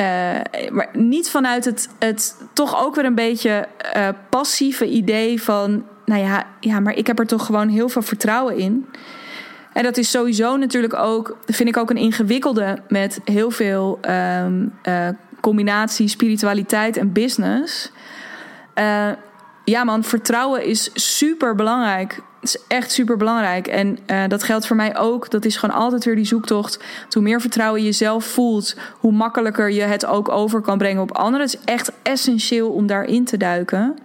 uh, 0.00 0.40
maar 0.70 0.88
niet 0.92 1.30
vanuit 1.30 1.64
het, 1.64 1.88
het 1.98 2.36
toch 2.52 2.84
ook 2.84 2.94
weer 2.94 3.04
een 3.04 3.14
beetje 3.14 3.68
uh, 3.96 4.08
passieve 4.28 4.86
idee 4.88 5.42
van. 5.42 5.84
Nou 6.04 6.22
ja, 6.22 6.46
ja, 6.60 6.80
maar 6.80 6.94
ik 6.94 7.06
heb 7.06 7.18
er 7.18 7.26
toch 7.26 7.46
gewoon 7.46 7.68
heel 7.68 7.88
veel 7.88 8.02
vertrouwen 8.02 8.56
in. 8.56 8.86
En 9.72 9.82
dat 9.82 9.96
is 9.96 10.10
sowieso 10.10 10.56
natuurlijk 10.56 10.94
ook, 10.94 11.36
vind 11.46 11.68
ik 11.68 11.76
ook 11.76 11.90
een 11.90 11.96
ingewikkelde 11.96 12.78
met 12.88 13.20
heel 13.24 13.50
veel 13.50 13.98
um, 14.10 14.72
uh, 14.88 15.08
combinatie 15.40 16.08
spiritualiteit 16.08 16.96
en 16.96 17.12
business. 17.12 17.92
Ja, 19.64 19.84
man, 19.84 20.04
vertrouwen 20.04 20.64
is 20.64 20.90
super 20.94 21.54
belangrijk. 21.54 22.22
Is 22.40 22.58
echt 22.68 22.92
super 22.92 23.16
belangrijk. 23.16 23.66
En 23.66 23.98
uh, 24.06 24.22
dat 24.28 24.42
geldt 24.42 24.66
voor 24.66 24.76
mij 24.76 24.96
ook. 24.96 25.30
Dat 25.30 25.44
is 25.44 25.56
gewoon 25.56 25.76
altijd 25.76 26.04
weer 26.04 26.16
die 26.16 26.24
zoektocht. 26.24 26.78
Hoe 27.10 27.22
meer 27.22 27.40
vertrouwen 27.40 27.80
je 27.80 27.86
jezelf 27.86 28.24
voelt, 28.24 28.76
hoe 28.98 29.12
makkelijker 29.12 29.70
je 29.70 29.82
het 29.82 30.06
ook 30.06 30.28
over 30.28 30.60
kan 30.60 30.78
brengen 30.78 31.02
op 31.02 31.16
anderen. 31.16 31.46
Het 31.46 31.54
is 31.54 31.64
echt 31.64 31.92
essentieel 32.02 32.70
om 32.70 32.86
daarin 32.86 33.24
te 33.24 33.36
duiken. 33.36 33.98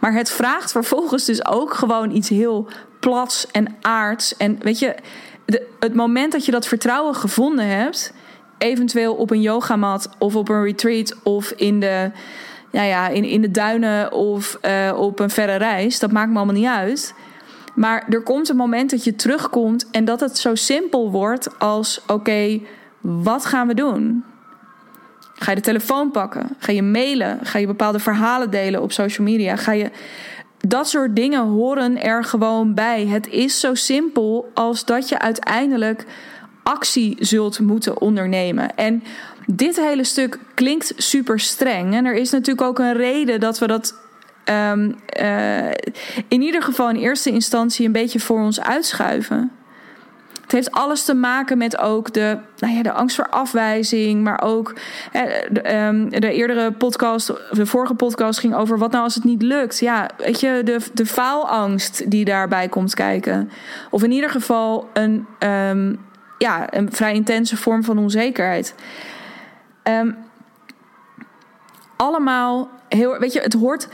Maar 0.00 0.12
het 0.12 0.30
vraagt 0.30 0.72
vervolgens 0.72 1.24
dus 1.24 1.46
ook 1.46 1.74
gewoon 1.74 2.10
iets 2.10 2.28
heel 2.28 2.68
plats 3.00 3.46
en 3.50 3.76
aards. 3.80 4.36
En 4.36 4.58
weet 4.62 4.78
je, 4.78 4.94
het 5.80 5.94
moment 5.94 6.32
dat 6.32 6.44
je 6.44 6.52
dat 6.52 6.66
vertrouwen 6.66 7.14
gevonden 7.14 7.66
hebt, 7.66 8.12
eventueel 8.58 9.14
op 9.14 9.30
een 9.30 9.40
yogamat 9.40 10.10
of 10.18 10.36
op 10.36 10.48
een 10.48 10.62
retreat 10.62 11.16
of 11.22 11.50
in 11.50 11.80
de, 11.80 12.10
ja, 12.70 12.82
ja, 12.82 13.08
in, 13.08 13.24
in 13.24 13.40
de 13.40 13.50
duinen 13.50 14.12
of 14.12 14.58
uh, 14.62 14.98
op 14.98 15.18
een 15.18 15.30
verre 15.30 15.56
reis, 15.56 15.98
dat 15.98 16.12
maakt 16.12 16.30
me 16.30 16.36
allemaal 16.36 16.54
niet 16.54 16.66
uit. 16.66 17.14
Maar 17.78 18.04
er 18.08 18.22
komt 18.22 18.48
een 18.48 18.56
moment 18.56 18.90
dat 18.90 19.04
je 19.04 19.16
terugkomt 19.16 19.90
en 19.90 20.04
dat 20.04 20.20
het 20.20 20.38
zo 20.38 20.54
simpel 20.54 21.10
wordt 21.10 21.58
als: 21.58 22.00
oké, 22.06 22.60
wat 23.00 23.46
gaan 23.46 23.66
we 23.66 23.74
doen? 23.74 24.24
Ga 25.34 25.50
je 25.50 25.56
de 25.56 25.62
telefoon 25.62 26.10
pakken? 26.10 26.56
Ga 26.58 26.72
je 26.72 26.82
mailen? 26.82 27.38
Ga 27.42 27.58
je 27.58 27.66
bepaalde 27.66 27.98
verhalen 27.98 28.50
delen 28.50 28.82
op 28.82 28.92
social 28.92 29.26
media? 29.26 29.56
Ga 29.56 29.72
je. 29.72 29.90
Dat 30.58 30.88
soort 30.88 31.16
dingen 31.16 31.46
horen 31.46 32.02
er 32.02 32.24
gewoon 32.24 32.74
bij. 32.74 33.06
Het 33.06 33.28
is 33.28 33.60
zo 33.60 33.74
simpel 33.74 34.50
als 34.54 34.84
dat 34.84 35.08
je 35.08 35.18
uiteindelijk 35.18 36.06
actie 36.62 37.16
zult 37.18 37.60
moeten 37.60 38.00
ondernemen. 38.00 38.76
En 38.76 39.02
dit 39.46 39.76
hele 39.76 40.04
stuk 40.04 40.38
klinkt 40.54 40.92
super 40.96 41.40
streng. 41.40 41.94
En 41.94 42.04
er 42.04 42.14
is 42.14 42.30
natuurlijk 42.30 42.66
ook 42.66 42.78
een 42.78 42.96
reden 42.96 43.40
dat 43.40 43.58
we 43.58 43.66
dat 43.66 43.94
um, 44.50 44.96
uh, 45.20 45.70
in 46.28 46.42
ieder 46.42 46.62
geval 46.62 46.88
in 46.88 46.96
eerste 46.96 47.30
instantie 47.30 47.86
een 47.86 47.92
beetje 47.92 48.20
voor 48.20 48.40
ons 48.40 48.60
uitschuiven. 48.60 49.52
Het 50.42 50.56
heeft 50.56 50.72
alles 50.72 51.04
te 51.04 51.14
maken 51.14 51.58
met 51.58 51.78
ook 51.78 52.12
de, 52.12 52.38
nou 52.58 52.74
ja, 52.74 52.82
de 52.82 52.92
angst 52.92 53.16
voor 53.16 53.28
afwijzing, 53.28 54.22
maar 54.22 54.42
ook 54.42 54.74
de, 55.50 55.74
um, 55.74 56.10
de 56.10 56.32
eerdere 56.32 56.72
podcast, 56.72 57.26
de 57.50 57.66
vorige 57.66 57.94
podcast 57.94 58.38
ging 58.38 58.54
over 58.54 58.78
wat 58.78 58.90
nou 58.90 59.04
als 59.04 59.14
het 59.14 59.24
niet 59.24 59.42
lukt. 59.42 59.78
Ja, 59.78 60.10
weet 60.16 60.40
je, 60.40 60.60
de, 60.64 60.78
de 60.92 61.06
faalangst 61.06 62.10
die 62.10 62.24
daarbij 62.24 62.68
komt 62.68 62.94
kijken. 62.94 63.50
Of 63.90 64.02
in 64.02 64.10
ieder 64.10 64.30
geval 64.30 64.88
een, 64.92 65.26
um, 65.38 66.00
ja, 66.38 66.74
een 66.74 66.92
vrij 66.92 67.14
intense 67.14 67.56
vorm 67.56 67.84
van 67.84 67.98
onzekerheid. 67.98 68.74
Allemaal 71.96 72.68
heel, 72.88 73.18
weet 73.18 73.32
je, 73.32 73.40
het 73.40 73.52
hoort, 73.52 73.88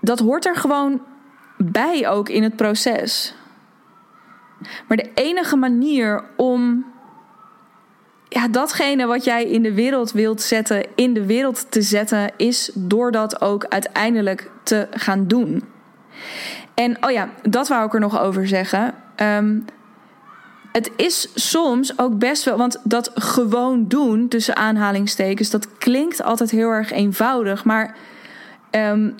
dat 0.00 0.18
hoort 0.18 0.46
er 0.46 0.56
gewoon 0.56 1.02
bij 1.56 2.08
ook 2.08 2.28
in 2.28 2.42
het 2.42 2.56
proces. 2.56 3.34
Maar 4.88 4.96
de 4.96 5.10
enige 5.14 5.56
manier 5.56 6.24
om 6.36 6.86
ja, 8.28 8.48
datgene 8.48 9.06
wat 9.06 9.24
jij 9.24 9.44
in 9.44 9.62
de 9.62 9.74
wereld 9.74 10.12
wilt 10.12 10.42
zetten, 10.42 10.86
in 10.94 11.14
de 11.14 11.26
wereld 11.26 11.70
te 11.70 11.82
zetten, 11.82 12.30
is 12.36 12.70
door 12.74 13.12
dat 13.12 13.40
ook 13.40 13.64
uiteindelijk 13.68 14.50
te 14.62 14.88
gaan 14.90 15.26
doen. 15.26 15.64
En 16.74 17.04
oh 17.04 17.10
ja, 17.10 17.28
dat 17.42 17.68
wou 17.68 17.86
ik 17.86 17.94
er 17.94 18.00
nog 18.00 18.20
over 18.20 18.48
zeggen. 18.48 18.94
Um, 19.16 19.64
het 20.72 20.90
is 20.96 21.28
soms 21.34 21.98
ook 21.98 22.18
best 22.18 22.44
wel, 22.44 22.56
want 22.56 22.80
dat 22.84 23.10
gewoon 23.14 23.88
doen, 23.88 24.28
tussen 24.28 24.56
aanhalingstekens, 24.56 25.50
dat 25.50 25.78
klinkt 25.78 26.22
altijd 26.22 26.50
heel 26.50 26.68
erg 26.68 26.90
eenvoudig. 26.90 27.64
Maar 27.64 27.96
um, 28.70 29.14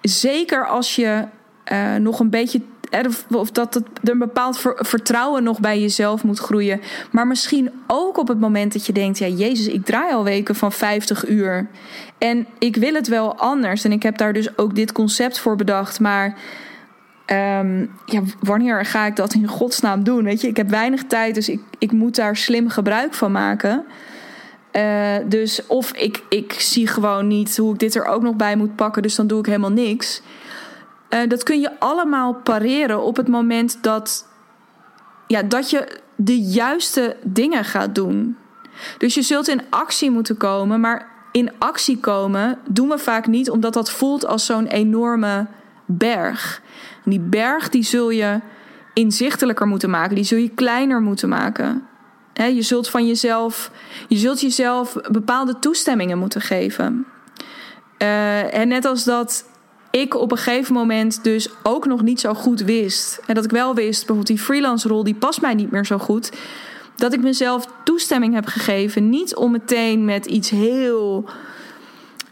zeker 0.00 0.66
als 0.66 0.96
je 0.96 1.24
uh, 1.72 1.94
nog 1.94 2.20
een 2.20 2.30
beetje 2.30 2.60
of 3.30 3.50
dat 3.50 3.74
er 3.74 3.82
een 4.02 4.18
bepaald 4.18 4.60
vertrouwen 4.76 5.42
nog 5.42 5.60
bij 5.60 5.80
jezelf 5.80 6.24
moet 6.24 6.38
groeien. 6.38 6.80
Maar 7.10 7.26
misschien 7.26 7.70
ook 7.86 8.18
op 8.18 8.28
het 8.28 8.40
moment 8.40 8.72
dat 8.72 8.86
je 8.86 8.92
denkt: 8.92 9.18
ja, 9.18 9.26
Jezus, 9.26 9.66
ik 9.66 9.84
draai 9.84 10.14
al 10.14 10.24
weken 10.24 10.54
van 10.54 10.72
50 10.72 11.28
uur. 11.28 11.68
En 12.18 12.46
ik 12.58 12.76
wil 12.76 12.94
het 12.94 13.08
wel 13.08 13.36
anders. 13.38 13.84
En 13.84 13.92
ik 13.92 14.02
heb 14.02 14.18
daar 14.18 14.32
dus 14.32 14.58
ook 14.58 14.74
dit 14.74 14.92
concept 14.92 15.38
voor 15.38 15.56
bedacht. 15.56 16.00
Maar 16.00 16.36
um, 17.26 17.90
ja, 18.06 18.22
wanneer 18.40 18.84
ga 18.84 19.06
ik 19.06 19.16
dat 19.16 19.34
in 19.34 19.46
godsnaam 19.46 20.04
doen? 20.04 20.24
Weet 20.24 20.40
je, 20.40 20.48
ik 20.48 20.56
heb 20.56 20.68
weinig 20.68 21.04
tijd, 21.04 21.34
dus 21.34 21.48
ik, 21.48 21.60
ik 21.78 21.92
moet 21.92 22.16
daar 22.16 22.36
slim 22.36 22.68
gebruik 22.68 23.14
van 23.14 23.32
maken. 23.32 23.84
Uh, 24.72 25.16
dus 25.26 25.66
of 25.66 25.92
ik, 25.92 26.22
ik 26.28 26.52
zie 26.52 26.86
gewoon 26.86 27.26
niet 27.26 27.56
hoe 27.56 27.72
ik 27.72 27.78
dit 27.78 27.94
er 27.94 28.04
ook 28.04 28.22
nog 28.22 28.36
bij 28.36 28.56
moet 28.56 28.76
pakken, 28.76 29.02
dus 29.02 29.14
dan 29.14 29.26
doe 29.26 29.38
ik 29.38 29.46
helemaal 29.46 29.72
niks. 29.72 30.22
Uh, 31.10 31.20
dat 31.28 31.42
kun 31.42 31.60
je 31.60 31.80
allemaal 31.80 32.34
pareren 32.34 33.02
op 33.02 33.16
het 33.16 33.28
moment 33.28 33.82
dat, 33.82 34.26
ja, 35.26 35.42
dat 35.42 35.70
je 35.70 36.00
de 36.16 36.40
juiste 36.40 37.16
dingen 37.22 37.64
gaat 37.64 37.94
doen. 37.94 38.36
Dus 38.98 39.14
je 39.14 39.22
zult 39.22 39.48
in 39.48 39.62
actie 39.70 40.10
moeten 40.10 40.36
komen, 40.36 40.80
maar 40.80 41.08
in 41.32 41.52
actie 41.58 41.98
komen 41.98 42.58
doen 42.68 42.88
we 42.88 42.98
vaak 42.98 43.26
niet 43.26 43.50
omdat 43.50 43.74
dat 43.74 43.90
voelt 43.90 44.26
als 44.26 44.46
zo'n 44.46 44.66
enorme 44.66 45.46
berg. 45.86 46.62
Die 47.04 47.20
berg 47.20 47.68
die 47.68 47.82
zul 47.82 48.10
je 48.10 48.40
inzichtelijker 48.94 49.66
moeten 49.66 49.90
maken, 49.90 50.14
die 50.14 50.24
zul 50.24 50.38
je 50.38 50.54
kleiner 50.54 51.00
moeten 51.00 51.28
maken. 51.28 51.88
Je 52.44 52.62
zult 52.62 52.88
van 52.88 53.06
jezelf, 53.06 53.70
je 54.08 54.16
zult 54.16 54.40
jezelf 54.40 54.96
bepaalde 55.10 55.58
toestemmingen 55.58 56.18
moeten 56.18 56.40
geven. 56.40 57.06
Uh, 58.02 58.54
en 58.54 58.68
net 58.68 58.84
als 58.84 59.04
dat 59.04 59.44
ik 59.90 60.14
op 60.14 60.30
een 60.30 60.38
gegeven 60.38 60.74
moment 60.74 61.24
dus 61.24 61.48
ook 61.62 61.86
nog 61.86 62.02
niet 62.02 62.20
zo 62.20 62.34
goed 62.34 62.60
wist. 62.60 63.20
En 63.26 63.34
dat 63.34 63.44
ik 63.44 63.50
wel 63.50 63.74
wist, 63.74 63.98
bijvoorbeeld 63.98 64.26
die 64.26 64.38
freelance 64.38 64.88
rol, 64.88 65.04
die 65.04 65.14
past 65.14 65.40
mij 65.40 65.54
niet 65.54 65.70
meer 65.70 65.86
zo 65.86 65.98
goed. 65.98 66.32
Dat 66.96 67.12
ik 67.12 67.22
mezelf 67.22 67.66
toestemming 67.84 68.34
heb 68.34 68.46
gegeven. 68.46 69.08
Niet 69.08 69.36
om 69.36 69.50
meteen 69.50 70.04
met 70.04 70.26
iets 70.26 70.50
heel. 70.50 71.28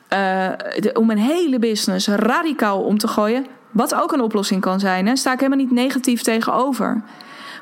De, 0.09 0.91
om 0.93 1.11
een 1.11 1.19
hele 1.19 1.59
business 1.59 2.07
radicaal 2.07 2.83
om 2.83 2.99
te 2.99 3.09
gooien. 3.09 3.47
Wat 3.71 3.95
ook 3.95 4.13
een 4.13 4.21
oplossing 4.21 4.61
kan 4.61 4.81
zijn. 4.81 5.07
Hè? 5.07 5.17
Sta 5.17 5.33
ik 5.33 5.41
helemaal 5.41 5.65
niet 5.65 5.71
negatief 5.71 6.23
tegenover. 6.23 7.03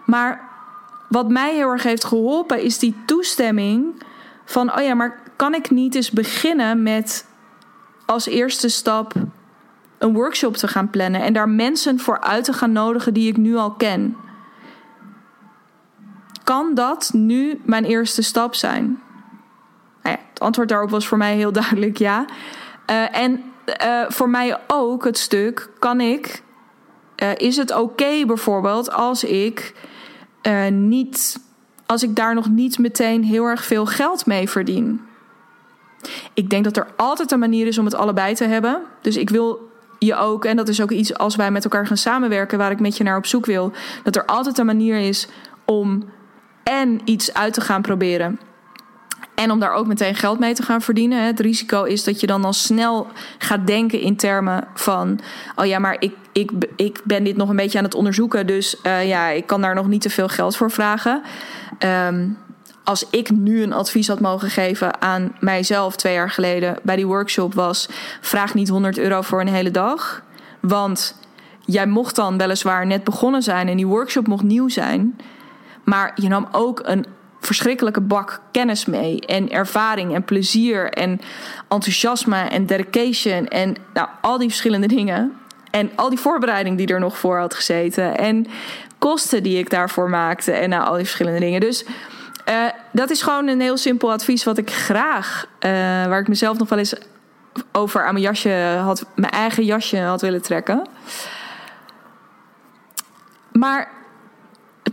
Maar 0.04 0.55
wat 1.08 1.28
mij 1.28 1.54
heel 1.54 1.70
erg 1.70 1.82
heeft 1.82 2.04
geholpen 2.04 2.62
is 2.62 2.78
die 2.78 2.96
toestemming 3.06 4.02
van: 4.44 4.76
oh 4.76 4.82
ja, 4.82 4.94
maar 4.94 5.18
kan 5.36 5.54
ik 5.54 5.70
niet 5.70 5.94
eens 5.94 6.10
beginnen 6.10 6.82
met 6.82 7.26
als 8.06 8.26
eerste 8.26 8.68
stap 8.68 9.12
een 9.98 10.12
workshop 10.12 10.56
te 10.56 10.68
gaan 10.68 10.90
plannen 10.90 11.22
en 11.22 11.32
daar 11.32 11.48
mensen 11.48 11.98
voor 11.98 12.20
uit 12.20 12.44
te 12.44 12.52
gaan 12.52 12.72
nodigen 12.72 13.14
die 13.14 13.28
ik 13.28 13.36
nu 13.36 13.56
al 13.56 13.70
ken? 13.70 14.16
Kan 16.44 16.74
dat 16.74 17.10
nu 17.12 17.60
mijn 17.64 17.84
eerste 17.84 18.22
stap 18.22 18.54
zijn? 18.54 18.84
Nou 20.02 20.16
ja, 20.16 20.22
het 20.28 20.40
antwoord 20.40 20.68
daarop 20.68 20.90
was 20.90 21.06
voor 21.06 21.18
mij 21.18 21.34
heel 21.36 21.52
duidelijk 21.62 21.98
ja. 21.98 22.24
Uh, 22.90 23.18
en 23.18 23.42
uh, 23.84 24.04
voor 24.08 24.28
mij 24.28 24.58
ook 24.66 25.04
het 25.04 25.18
stuk: 25.18 25.70
kan 25.78 26.00
ik. 26.00 26.44
Uh, 27.22 27.30
is 27.36 27.56
het 27.56 27.74
oké 27.74 28.26
bijvoorbeeld 28.26 28.92
als 28.92 29.24
ik 29.24 29.74
niet. 30.70 31.40
Als 31.86 32.02
ik 32.02 32.16
daar 32.16 32.34
nog 32.34 32.48
niet 32.48 32.78
meteen 32.78 33.24
heel 33.24 33.44
erg 33.44 33.64
veel 33.64 33.86
geld 33.86 34.26
mee 34.26 34.48
verdien? 34.48 35.00
Ik 36.34 36.50
denk 36.50 36.64
dat 36.64 36.76
er 36.76 36.86
altijd 36.96 37.32
een 37.32 37.38
manier 37.38 37.66
is 37.66 37.78
om 37.78 37.84
het 37.84 37.94
allebei 37.94 38.34
te 38.34 38.44
hebben. 38.44 38.82
Dus 39.00 39.16
ik 39.16 39.30
wil 39.30 39.70
je 39.98 40.16
ook, 40.16 40.44
en 40.44 40.56
dat 40.56 40.68
is 40.68 40.80
ook 40.82 40.90
iets 40.90 41.14
als 41.14 41.36
wij 41.36 41.50
met 41.50 41.64
elkaar 41.64 41.86
gaan 41.86 41.96
samenwerken, 41.96 42.58
waar 42.58 42.70
ik 42.70 42.80
met 42.80 42.96
je 42.96 43.04
naar 43.04 43.16
op 43.16 43.26
zoek 43.26 43.46
wil, 43.46 43.72
dat 44.02 44.16
er 44.16 44.24
altijd 44.24 44.58
een 44.58 44.66
manier 44.66 44.96
is 44.96 45.28
om 45.64 46.04
en 46.62 47.00
iets 47.04 47.34
uit 47.34 47.52
te 47.52 47.60
gaan 47.60 47.82
proberen. 47.82 48.40
En 49.36 49.50
om 49.50 49.60
daar 49.60 49.72
ook 49.72 49.86
meteen 49.86 50.14
geld 50.14 50.38
mee 50.38 50.54
te 50.54 50.62
gaan 50.62 50.82
verdienen. 50.82 51.26
Het 51.26 51.40
risico 51.40 51.82
is 51.82 52.04
dat 52.04 52.20
je 52.20 52.26
dan 52.26 52.44
al 52.44 52.52
snel 52.52 53.06
gaat 53.38 53.66
denken 53.66 54.00
in 54.00 54.16
termen 54.16 54.68
van: 54.74 55.20
oh 55.56 55.66
ja, 55.66 55.78
maar 55.78 55.96
ik, 55.98 56.14
ik, 56.32 56.50
ik 56.76 57.00
ben 57.04 57.24
dit 57.24 57.36
nog 57.36 57.48
een 57.48 57.56
beetje 57.56 57.78
aan 57.78 57.84
het 57.84 57.94
onderzoeken. 57.94 58.46
Dus 58.46 58.76
uh, 58.82 59.08
ja, 59.08 59.28
ik 59.28 59.46
kan 59.46 59.60
daar 59.60 59.74
nog 59.74 59.86
niet 59.86 60.00
te 60.00 60.10
veel 60.10 60.28
geld 60.28 60.56
voor 60.56 60.70
vragen. 60.70 61.22
Um, 61.78 62.38
als 62.84 63.06
ik 63.10 63.30
nu 63.30 63.62
een 63.62 63.72
advies 63.72 64.08
had 64.08 64.20
mogen 64.20 64.50
geven 64.50 65.02
aan 65.02 65.36
mijzelf 65.40 65.96
twee 65.96 66.14
jaar 66.14 66.30
geleden 66.30 66.76
bij 66.82 66.96
die 66.96 67.06
workshop 67.06 67.54
was: 67.54 67.88
vraag 68.20 68.54
niet 68.54 68.68
100 68.68 68.98
euro 68.98 69.22
voor 69.22 69.40
een 69.40 69.48
hele 69.48 69.70
dag. 69.70 70.22
Want 70.60 71.16
jij 71.64 71.86
mocht 71.86 72.16
dan 72.16 72.38
weliswaar 72.38 72.86
net 72.86 73.04
begonnen 73.04 73.42
zijn 73.42 73.68
en 73.68 73.76
die 73.76 73.86
workshop 73.86 74.26
mocht 74.26 74.42
nieuw 74.42 74.68
zijn. 74.68 75.20
Maar 75.84 76.12
je 76.14 76.28
nam 76.28 76.48
ook 76.52 76.80
een 76.84 77.06
verschrikkelijke 77.46 78.00
bak 78.00 78.40
kennis 78.50 78.84
mee. 78.84 79.20
En 79.20 79.50
ervaring 79.50 80.14
en 80.14 80.24
plezier 80.24 80.90
en 80.90 81.20
enthousiasme 81.68 82.36
en 82.36 82.66
dedication. 82.66 83.48
En 83.48 83.76
nou, 83.94 84.08
al 84.20 84.38
die 84.38 84.48
verschillende 84.48 84.86
dingen. 84.86 85.32
En 85.70 85.90
al 85.94 86.08
die 86.08 86.18
voorbereiding 86.18 86.76
die 86.76 86.86
er 86.86 87.00
nog 87.00 87.18
voor 87.18 87.38
had 87.38 87.54
gezeten. 87.54 88.18
En 88.18 88.46
kosten 88.98 89.42
die 89.42 89.58
ik 89.58 89.70
daarvoor 89.70 90.10
maakte. 90.10 90.52
En 90.52 90.68
nou, 90.68 90.86
al 90.86 90.94
die 90.94 91.04
verschillende 91.04 91.40
dingen. 91.40 91.60
Dus 91.60 91.84
uh, 92.48 92.64
dat 92.92 93.10
is 93.10 93.22
gewoon 93.22 93.48
een 93.48 93.60
heel 93.60 93.76
simpel 93.76 94.12
advies 94.12 94.44
wat 94.44 94.58
ik 94.58 94.70
graag, 94.70 95.46
uh, 95.60 95.70
waar 96.06 96.20
ik 96.20 96.28
mezelf 96.28 96.58
nog 96.58 96.68
wel 96.68 96.78
eens 96.78 96.94
over 97.72 98.06
aan 98.06 98.12
mijn 98.12 98.24
jasje 98.24 98.78
had, 98.82 99.06
mijn 99.14 99.32
eigen 99.32 99.64
jasje 99.64 99.98
had 99.98 100.20
willen 100.20 100.42
trekken. 100.42 100.86
Maar 103.52 103.95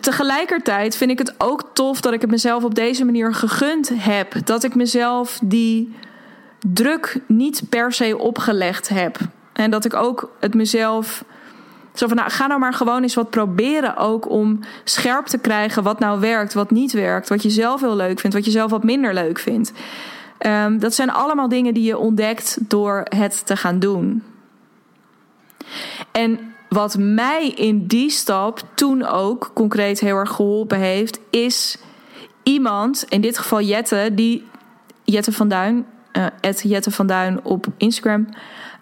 tegelijkertijd 0.03 0.95
vind 0.95 1.11
ik 1.11 1.17
het 1.17 1.33
ook 1.37 1.69
tof 1.73 2.01
dat 2.01 2.13
ik 2.13 2.21
het 2.21 2.29
mezelf 2.29 2.63
op 2.63 2.75
deze 2.75 3.05
manier 3.05 3.33
gegund 3.33 3.91
heb. 3.93 4.45
Dat 4.45 4.63
ik 4.63 4.75
mezelf 4.75 5.39
die 5.43 5.95
druk 6.59 7.19
niet 7.27 7.63
per 7.69 7.93
se 7.93 8.17
opgelegd 8.17 8.89
heb. 8.89 9.17
En 9.53 9.71
dat 9.71 9.85
ik 9.85 9.93
ook 9.93 10.31
het 10.39 10.53
mezelf 10.53 11.23
zo 11.93 12.07
van, 12.07 12.17
nou, 12.17 12.29
ga 12.29 12.47
nou 12.47 12.59
maar 12.59 12.73
gewoon 12.73 13.01
eens 13.01 13.13
wat 13.13 13.29
proberen 13.29 13.97
ook 13.97 14.29
om 14.29 14.59
scherp 14.83 15.25
te 15.25 15.37
krijgen 15.37 15.83
wat 15.83 15.99
nou 15.99 16.19
werkt, 16.19 16.53
wat 16.53 16.71
niet 16.71 16.91
werkt, 16.91 17.29
wat 17.29 17.43
je 17.43 17.49
zelf 17.49 17.81
heel 17.81 17.95
leuk 17.95 18.19
vindt, 18.19 18.35
wat 18.35 18.45
je 18.45 18.51
zelf 18.51 18.71
wat 18.71 18.83
minder 18.83 19.13
leuk 19.13 19.39
vindt. 19.39 19.71
Um, 20.39 20.79
dat 20.79 20.93
zijn 20.93 21.11
allemaal 21.11 21.49
dingen 21.49 21.73
die 21.73 21.83
je 21.83 21.97
ontdekt 21.97 22.57
door 22.61 23.05
het 23.09 23.45
te 23.45 23.55
gaan 23.55 23.79
doen. 23.79 24.23
En 26.11 26.52
wat 26.73 26.97
mij 26.97 27.49
in 27.49 27.87
die 27.87 28.09
stap 28.09 28.61
toen 28.73 29.05
ook 29.05 29.51
concreet 29.53 29.99
heel 29.99 30.17
erg 30.17 30.31
geholpen 30.31 30.79
heeft, 30.79 31.19
is 31.29 31.77
iemand, 32.43 33.05
in 33.09 33.21
dit 33.21 33.37
geval 33.37 33.61
Jette, 33.61 34.09
die 34.13 34.47
Jette 35.03 35.31
van 35.31 35.47
Duin, 35.47 35.85
uh, 36.17 36.51
Jette 36.61 36.91
van 36.91 37.07
Duin 37.07 37.45
op 37.45 37.65
Instagram, 37.77 38.27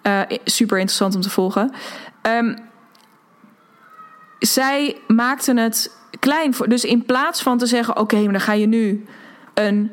uh, 0.04 0.22
super 0.44 0.78
interessant 0.78 1.16
om 1.16 1.22
te 1.22 1.30
volgen. 1.30 1.72
Um, 2.22 2.56
zij 4.40 4.98
maakten 5.08 5.58
het 5.58 5.98
klein. 6.20 6.54
Voor, 6.54 6.70
dus 6.70 6.86
in 6.86 7.06
plaats 7.06 7.42
van 7.42 7.58
te 7.58 7.66
zeggen: 7.66 7.98
Oké, 7.98 8.22
maar 8.22 8.32
dan 8.32 8.42
ga 8.42 8.54
je 8.54 8.68
nu 8.68 9.06
een 9.54 9.92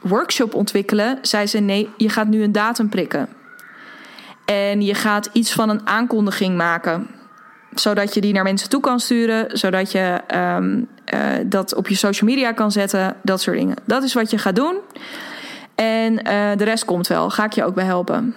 workshop 0.00 0.54
ontwikkelen, 0.54 1.18
zei 1.22 1.46
ze: 1.46 1.58
Nee, 1.58 1.88
je 1.96 2.08
gaat 2.08 2.28
nu 2.28 2.42
een 2.42 2.52
datum 2.52 2.88
prikken. 2.88 3.28
En 4.44 4.82
je 4.82 4.94
gaat 4.94 5.30
iets 5.32 5.52
van 5.52 5.68
een 5.68 5.86
aankondiging 5.86 6.56
maken. 6.56 7.17
Zodat 7.74 8.14
je 8.14 8.20
die 8.20 8.32
naar 8.32 8.42
mensen 8.42 8.68
toe 8.68 8.80
kan 8.80 9.00
sturen. 9.00 9.58
Zodat 9.58 9.92
je 9.92 10.20
um, 10.34 10.88
uh, 11.14 11.20
dat 11.46 11.74
op 11.74 11.88
je 11.88 11.94
social 11.94 12.30
media 12.30 12.52
kan 12.52 12.72
zetten. 12.72 13.16
Dat 13.22 13.40
soort 13.40 13.56
dingen. 13.56 13.76
Dat 13.84 14.02
is 14.02 14.14
wat 14.14 14.30
je 14.30 14.38
gaat 14.38 14.56
doen. 14.56 14.76
En 15.74 16.12
uh, 16.12 16.20
de 16.56 16.64
rest 16.64 16.84
komt 16.84 17.06
wel. 17.06 17.30
Ga 17.30 17.44
ik 17.44 17.52
je 17.52 17.64
ook 17.64 17.74
bij 17.74 17.84
helpen. 17.84 18.34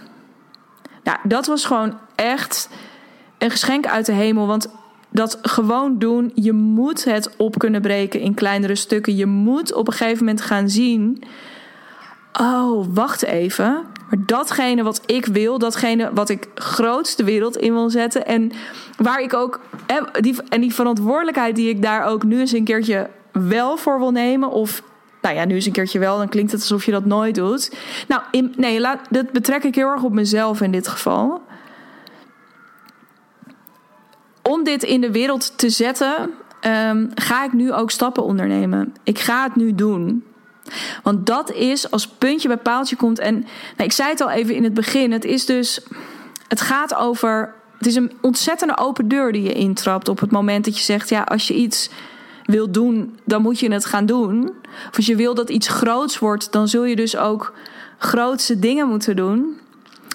Nou, 1.03 1.17
dat 1.23 1.45
was 1.45 1.65
gewoon 1.65 1.97
echt 2.15 2.69
een 3.37 3.51
geschenk 3.51 3.87
uit 3.87 4.05
de 4.05 4.11
hemel. 4.11 4.47
Want 4.47 4.69
dat 5.09 5.39
gewoon 5.41 5.99
doen. 5.99 6.31
Je 6.35 6.51
moet 6.51 7.03
het 7.03 7.35
op 7.37 7.59
kunnen 7.59 7.81
breken 7.81 8.19
in 8.19 8.33
kleinere 8.33 8.75
stukken. 8.75 9.15
Je 9.15 9.25
moet 9.25 9.73
op 9.73 9.87
een 9.87 9.93
gegeven 9.93 10.25
moment 10.25 10.41
gaan 10.41 10.69
zien. 10.69 11.23
Oh, 12.39 12.85
wacht 12.93 13.23
even. 13.23 13.83
Maar 14.09 14.19
datgene 14.25 14.83
wat 14.83 15.01
ik 15.05 15.25
wil, 15.25 15.57
datgene 15.57 16.09
wat 16.13 16.29
ik 16.29 16.47
grootste 16.55 17.23
de 17.23 17.31
wereld 17.31 17.57
in 17.57 17.73
wil 17.73 17.89
zetten. 17.89 18.25
En 18.25 18.51
waar 18.97 19.21
ik 19.21 19.33
ook. 19.33 19.59
Die, 20.19 20.35
en 20.49 20.61
die 20.61 20.73
verantwoordelijkheid 20.73 21.55
die 21.55 21.69
ik 21.69 21.81
daar 21.81 22.05
ook 22.05 22.23
nu 22.23 22.39
eens 22.39 22.51
een 22.51 22.63
keertje 22.63 23.09
wel 23.31 23.77
voor 23.77 23.99
wil 23.99 24.11
nemen. 24.11 24.49
Of 24.49 24.83
nou 25.21 25.35
ja, 25.35 25.45
nu 25.45 25.55
eens 25.55 25.65
een 25.65 25.71
keertje 25.71 25.99
wel, 25.99 26.17
dan 26.17 26.29
klinkt 26.29 26.51
het 26.51 26.61
alsof 26.61 26.85
je 26.85 26.91
dat 26.91 27.05
nooit 27.05 27.35
doet. 27.35 27.75
Nou, 28.07 28.21
nee, 28.55 28.79
laat, 28.79 28.99
dat 29.09 29.31
betrek 29.31 29.63
ik 29.63 29.75
heel 29.75 29.87
erg 29.87 30.03
op 30.03 30.13
mezelf 30.13 30.61
in 30.61 30.71
dit 30.71 30.87
geval 30.87 31.41
om 34.41 34.63
dit 34.63 34.83
in 34.83 35.01
de 35.01 35.11
wereld 35.11 35.57
te 35.57 35.69
zetten, 35.69 36.29
um, 36.61 37.11
ga 37.15 37.43
ik 37.43 37.53
nu 37.53 37.73
ook 37.73 37.91
stappen 37.91 38.23
ondernemen. 38.23 38.95
Ik 39.03 39.19
ga 39.19 39.43
het 39.43 39.55
nu 39.55 39.75
doen. 39.75 40.23
Want 41.03 41.25
dat 41.25 41.51
is 41.51 41.91
als 41.91 42.07
puntje 42.07 42.47
bij 42.47 42.57
paaltje 42.57 42.95
komt. 42.95 43.19
En 43.19 43.33
nou, 43.33 43.83
ik 43.83 43.91
zei 43.91 44.09
het 44.09 44.21
al 44.21 44.29
even 44.29 44.55
in 44.55 44.63
het 44.63 44.73
begin. 44.73 45.11
Het 45.11 45.25
is 45.25 45.45
dus. 45.45 45.81
Het 46.47 46.61
gaat 46.61 46.95
over. 46.95 47.53
Het 47.77 47.87
is 47.87 47.95
een 47.95 48.11
ontzettende 48.21 48.77
open 48.77 49.07
deur 49.07 49.31
die 49.31 49.43
je 49.43 49.53
intrapt 49.53 50.09
op 50.09 50.19
het 50.19 50.31
moment 50.31 50.65
dat 50.65 50.77
je 50.77 50.83
zegt: 50.83 51.09
ja, 51.09 51.21
als 51.21 51.47
je 51.47 51.53
iets 51.53 51.89
wil 52.45 52.71
doen, 52.71 53.19
dan 53.25 53.41
moet 53.41 53.59
je 53.59 53.71
het 53.71 53.85
gaan 53.85 54.05
doen. 54.05 54.53
Of 54.89 54.95
als 54.95 55.05
je 55.05 55.15
wil 55.15 55.35
dat 55.35 55.49
iets 55.49 55.67
groots 55.67 56.19
wordt, 56.19 56.51
dan 56.51 56.67
zul 56.67 56.83
je 56.83 56.95
dus 56.95 57.17
ook 57.17 57.53
grootse 57.97 58.59
dingen 58.59 58.87
moeten 58.87 59.15
doen. 59.15 59.59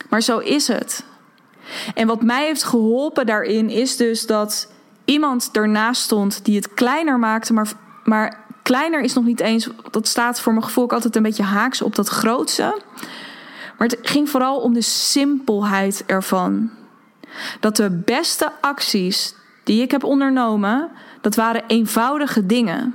Maar 0.09 0.23
zo 0.23 0.39
is 0.39 0.69
het. 0.69 1.05
En 1.95 2.07
wat 2.07 2.23
mij 2.23 2.47
heeft 2.47 2.65
geholpen 2.65 3.27
daarin 3.27 3.71
is 3.71 3.97
dus 3.97 4.27
dat 4.27 4.73
iemand 5.05 5.49
ernaast 5.53 6.03
stond 6.03 6.45
die 6.45 6.57
het 6.57 6.75
kleiner 6.75 7.19
maakte, 7.19 7.53
maar, 7.53 7.73
maar 8.05 8.45
kleiner 8.67 9.01
is 9.01 9.15
nog 9.15 9.25
niet 9.25 9.41
eens, 9.41 9.69
dat 9.91 10.09
staat 10.09 10.41
voor 10.41 10.53
mijn 10.53 10.65
gevoel 10.65 10.91
altijd 10.91 11.17
een 11.17 11.23
beetje 11.23 11.43
haaks 11.43 11.83
op 11.83 11.95
dat 11.95 12.09
grootste. 12.09 12.81
Maar 13.79 13.89
het 13.89 13.99
ging 14.03 14.31
vooral 14.31 14.61
om 14.61 14.73
de 14.73 14.83
simpelheid 14.83 16.05
ervan. 16.07 16.71
Dat 17.61 17.77
de 17.77 17.91
beste 17.91 18.53
acties 18.61 19.35
die 19.65 19.83
ik 19.83 19.91
heb 19.91 20.05
ondernomen, 20.05 20.91
dat 21.21 21.35
waren 21.35 21.65
eenvoudige 21.67 22.47
dingen. 22.47 22.95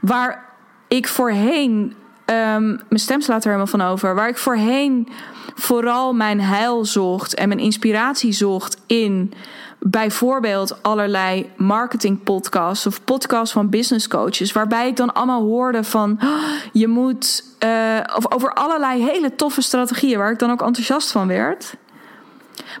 Waar 0.00 0.44
ik 0.88 1.08
voorheen 1.08 1.94
Um, 2.26 2.80
mijn 2.88 3.00
stem 3.00 3.20
slaat 3.20 3.44
er 3.44 3.50
helemaal 3.50 3.66
van 3.66 3.80
over. 3.80 4.14
Waar 4.14 4.28
ik 4.28 4.38
voorheen 4.38 5.08
vooral 5.54 6.12
mijn 6.12 6.40
heil 6.40 6.84
zocht 6.84 7.34
en 7.34 7.48
mijn 7.48 7.60
inspiratie 7.60 8.32
zocht 8.32 8.82
in 8.86 9.32
bijvoorbeeld 9.80 10.82
allerlei 10.82 11.50
marketingpodcasts 11.56 12.86
of 12.86 13.04
podcasts 13.04 13.52
van 13.52 13.68
business 13.68 14.08
coaches, 14.08 14.52
waarbij 14.52 14.88
ik 14.88 14.96
dan 14.96 15.12
allemaal 15.12 15.42
hoorde 15.42 15.84
van 15.84 16.18
oh, 16.22 16.42
je 16.72 16.88
moet 16.88 17.44
uh, 17.64 18.00
of 18.16 18.32
over 18.32 18.52
allerlei 18.52 19.02
hele 19.02 19.34
toffe 19.34 19.62
strategieën 19.62 20.18
waar 20.18 20.32
ik 20.32 20.38
dan 20.38 20.50
ook 20.50 20.62
enthousiast 20.62 21.10
van 21.12 21.26
werd. 21.26 21.74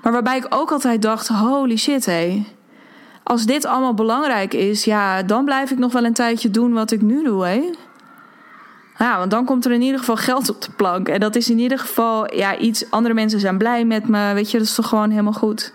Maar 0.02 0.12
waarbij 0.12 0.36
ik 0.36 0.46
ook 0.48 0.70
altijd 0.70 1.02
dacht: 1.02 1.28
holy 1.28 1.76
shit, 1.76 2.06
hé. 2.06 2.46
Als 3.22 3.46
dit 3.46 3.66
allemaal 3.66 3.94
belangrijk 3.94 4.54
is, 4.54 4.84
ja, 4.84 5.22
dan 5.22 5.44
blijf 5.44 5.70
ik 5.70 5.78
nog 5.78 5.92
wel 5.92 6.04
een 6.04 6.14
tijdje 6.14 6.50
doen 6.50 6.72
wat 6.72 6.90
ik 6.90 7.02
nu 7.02 7.24
doe, 7.24 7.44
hé. 7.44 7.70
Ja, 8.98 9.18
want 9.18 9.30
dan 9.30 9.44
komt 9.44 9.64
er 9.64 9.72
in 9.72 9.82
ieder 9.82 9.98
geval 9.98 10.16
geld 10.16 10.50
op 10.50 10.62
de 10.62 10.70
plank. 10.76 11.08
En 11.08 11.20
dat 11.20 11.36
is 11.36 11.50
in 11.50 11.58
ieder 11.58 11.78
geval 11.78 12.34
ja, 12.34 12.56
iets. 12.56 12.90
Andere 12.90 13.14
mensen 13.14 13.40
zijn 13.40 13.58
blij 13.58 13.84
met 13.84 14.08
me. 14.08 14.34
Weet 14.34 14.50
je, 14.50 14.58
dat 14.58 14.66
is 14.66 14.74
toch 14.74 14.88
gewoon 14.88 15.10
helemaal 15.10 15.32
goed. 15.32 15.72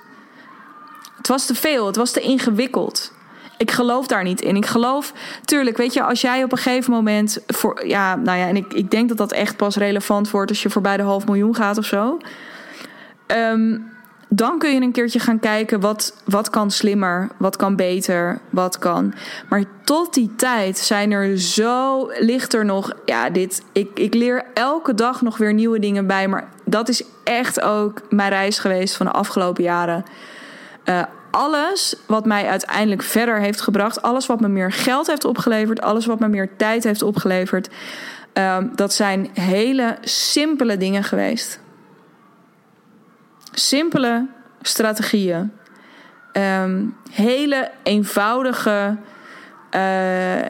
Het 1.25 1.33
was 1.33 1.45
te 1.45 1.55
veel. 1.55 1.85
Het 1.85 1.95
was 1.95 2.11
te 2.11 2.19
ingewikkeld. 2.19 3.11
Ik 3.57 3.71
geloof 3.71 4.07
daar 4.07 4.23
niet 4.23 4.41
in. 4.41 4.55
Ik 4.55 4.65
geloof, 4.65 5.13
tuurlijk, 5.45 5.77
weet 5.77 5.93
je, 5.93 6.03
als 6.03 6.21
jij 6.21 6.43
op 6.43 6.51
een 6.51 6.57
gegeven 6.57 6.91
moment 6.91 7.37
voor, 7.47 7.87
ja, 7.87 8.15
nou 8.15 8.37
ja, 8.37 8.47
en 8.47 8.55
ik, 8.55 8.73
ik 8.73 8.91
denk 8.91 9.09
dat 9.09 9.17
dat 9.17 9.31
echt 9.31 9.57
pas 9.57 9.75
relevant 9.75 10.31
wordt 10.31 10.49
als 10.49 10.63
je 10.63 10.69
voorbij 10.69 10.97
de 10.97 11.03
half 11.03 11.25
miljoen 11.25 11.55
gaat 11.55 11.77
of 11.77 11.85
zo. 11.85 12.17
Um, 13.27 13.91
dan 14.29 14.59
kun 14.59 14.73
je 14.73 14.81
een 14.81 14.91
keertje 14.91 15.19
gaan 15.19 15.39
kijken 15.39 15.79
wat, 15.79 16.21
wat 16.25 16.49
kan 16.49 16.71
slimmer, 16.71 17.29
wat 17.37 17.55
kan 17.55 17.75
beter, 17.75 18.39
wat 18.49 18.79
kan. 18.79 19.13
Maar 19.49 19.63
tot 19.83 20.13
die 20.13 20.35
tijd 20.35 20.77
zijn 20.77 21.11
er 21.11 21.39
zo, 21.39 22.09
ligt 22.19 22.53
er 22.53 22.65
nog, 22.65 22.93
ja, 23.05 23.29
dit, 23.29 23.63
ik, 23.71 23.99
ik 23.99 24.13
leer 24.13 24.45
elke 24.53 24.93
dag 24.93 25.21
nog 25.21 25.37
weer 25.37 25.53
nieuwe 25.53 25.79
dingen 25.79 26.07
bij. 26.07 26.27
Maar 26.27 26.47
dat 26.65 26.89
is 26.89 27.03
echt 27.23 27.61
ook 27.61 28.01
mijn 28.09 28.29
reis 28.29 28.59
geweest 28.59 28.95
van 28.95 29.05
de 29.05 29.11
afgelopen 29.11 29.63
jaren. 29.63 30.03
Uh, 30.85 31.03
alles 31.35 31.95
wat 32.07 32.25
mij 32.25 32.47
uiteindelijk 32.47 33.01
verder 33.01 33.39
heeft 33.39 33.61
gebracht, 33.61 34.01
alles 34.01 34.25
wat 34.25 34.39
me 34.39 34.47
meer 34.47 34.71
geld 34.71 35.07
heeft 35.07 35.25
opgeleverd, 35.25 35.81
alles 35.81 36.05
wat 36.05 36.19
me 36.19 36.27
meer 36.27 36.55
tijd 36.57 36.83
heeft 36.83 37.01
opgeleverd, 37.01 37.69
uh, 38.33 38.57
dat 38.75 38.93
zijn 38.93 39.29
hele 39.33 39.97
simpele 40.01 40.77
dingen 40.77 41.03
geweest 41.03 41.59
simpele 43.57 44.27
strategieën. 44.61 45.51
Um, 46.33 46.97
hele 47.11 47.71
eenvoudige 47.83 48.97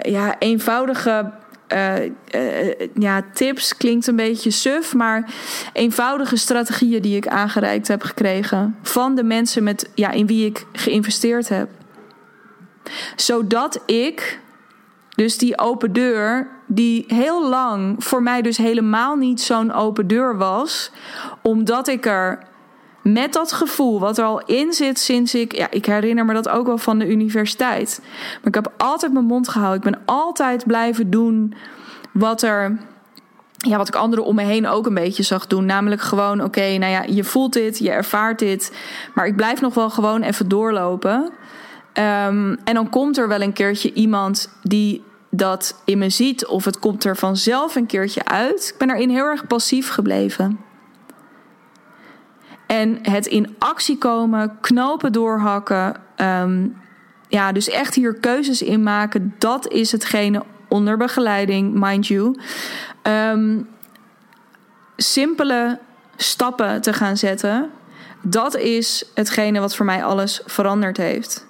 ja, 0.01 0.35
eenvoudige 0.39 1.31
uh, 1.73 1.95
ja, 2.93 3.21
tips 3.33 3.77
klinkt 3.77 4.07
een 4.07 4.15
beetje 4.15 4.51
suf, 4.51 4.93
maar 4.93 5.33
eenvoudige 5.73 6.35
strategieën 6.35 7.01
die 7.01 7.15
ik 7.15 7.27
aangereikt 7.27 7.87
heb 7.87 8.03
gekregen 8.03 8.75
van 8.81 9.15
de 9.15 9.23
mensen 9.23 9.63
met, 9.63 9.89
ja, 9.95 10.11
in 10.11 10.27
wie 10.27 10.45
ik 10.45 10.65
geïnvesteerd 10.73 11.49
heb. 11.49 11.69
Zodat 13.15 13.81
ik, 13.85 14.39
dus 15.15 15.37
die 15.37 15.59
open 15.59 15.93
deur, 15.93 16.47
die 16.65 17.05
heel 17.07 17.49
lang 17.49 18.03
voor 18.03 18.23
mij 18.23 18.41
dus 18.41 18.57
helemaal 18.57 19.15
niet 19.15 19.41
zo'n 19.41 19.73
open 19.73 20.07
deur 20.07 20.37
was, 20.37 20.91
omdat 21.41 21.87
ik 21.87 22.05
er 22.05 22.39
met 23.13 23.33
dat 23.33 23.51
gevoel 23.51 23.99
wat 23.99 24.17
er 24.17 24.25
al 24.25 24.45
in 24.45 24.73
zit 24.73 24.99
sinds 24.99 25.35
ik, 25.35 25.55
ja, 25.55 25.71
ik 25.71 25.85
herinner 25.85 26.25
me 26.25 26.33
dat 26.33 26.49
ook 26.49 26.65
wel 26.65 26.77
van 26.77 26.99
de 26.99 27.07
universiteit. 27.07 27.99
Maar 28.03 28.47
ik 28.47 28.55
heb 28.55 28.73
altijd 28.77 29.13
mijn 29.13 29.25
mond 29.25 29.47
gehouden. 29.47 29.83
Ik 29.83 29.91
ben 29.91 30.01
altijd 30.05 30.65
blijven 30.65 31.09
doen 31.09 31.53
wat 32.11 32.41
er. 32.41 32.77
Ja, 33.57 33.77
wat 33.77 33.87
ik 33.87 33.95
anderen 33.95 34.25
om 34.25 34.35
me 34.35 34.43
heen 34.43 34.67
ook 34.67 34.85
een 34.85 34.93
beetje 34.93 35.23
zag 35.23 35.47
doen. 35.47 35.65
Namelijk 35.65 36.01
gewoon, 36.01 36.43
oké, 36.43 36.77
nou 36.77 36.91
ja, 36.91 37.03
je 37.03 37.23
voelt 37.23 37.53
dit, 37.53 37.77
je 37.79 37.91
ervaart 37.91 38.39
dit. 38.39 38.75
Maar 39.13 39.27
ik 39.27 39.35
blijf 39.35 39.61
nog 39.61 39.73
wel 39.73 39.89
gewoon 39.89 40.21
even 40.21 40.47
doorlopen. 40.47 41.31
Ehm, 41.93 42.55
en 42.63 42.73
dan 42.73 42.89
komt 42.89 43.17
er 43.17 43.27
wel 43.27 43.41
een 43.41 43.53
keertje 43.53 43.93
iemand 43.93 44.49
die 44.63 45.03
dat 45.29 45.81
in 45.85 45.97
me 45.97 46.09
ziet. 46.09 46.45
Of 46.45 46.65
het 46.65 46.79
komt 46.79 47.03
er 47.03 47.17
vanzelf 47.17 47.75
een 47.75 47.85
keertje 47.85 48.25
uit. 48.25 48.69
Ik 48.73 48.77
ben 48.77 48.89
erin 48.89 49.09
heel 49.09 49.25
erg 49.25 49.47
passief 49.47 49.89
gebleven. 49.89 50.59
En 52.75 52.99
het 53.01 53.25
in 53.25 53.55
actie 53.59 53.97
komen, 53.97 54.57
knopen 54.61 55.11
doorhakken. 55.11 55.95
Ehm, 56.15 56.67
ja, 57.27 57.51
dus 57.51 57.69
echt 57.69 57.95
hier 57.95 58.13
keuzes 58.13 58.61
in 58.61 58.83
maken. 58.83 59.35
Dat 59.37 59.67
is 59.67 59.91
hetgene 59.91 60.43
onder 60.67 60.97
begeleiding, 60.97 61.73
mind 61.73 62.07
you. 62.07 62.39
Ehm, 63.01 63.61
simpele 64.97 65.79
stappen 66.15 66.81
te 66.81 66.93
gaan 66.93 67.17
zetten. 67.17 67.69
Dat 68.21 68.57
is 68.57 69.05
hetgene 69.13 69.59
wat 69.59 69.75
voor 69.75 69.85
mij 69.85 70.03
alles 70.03 70.41
veranderd 70.45 70.97
heeft. 70.97 71.47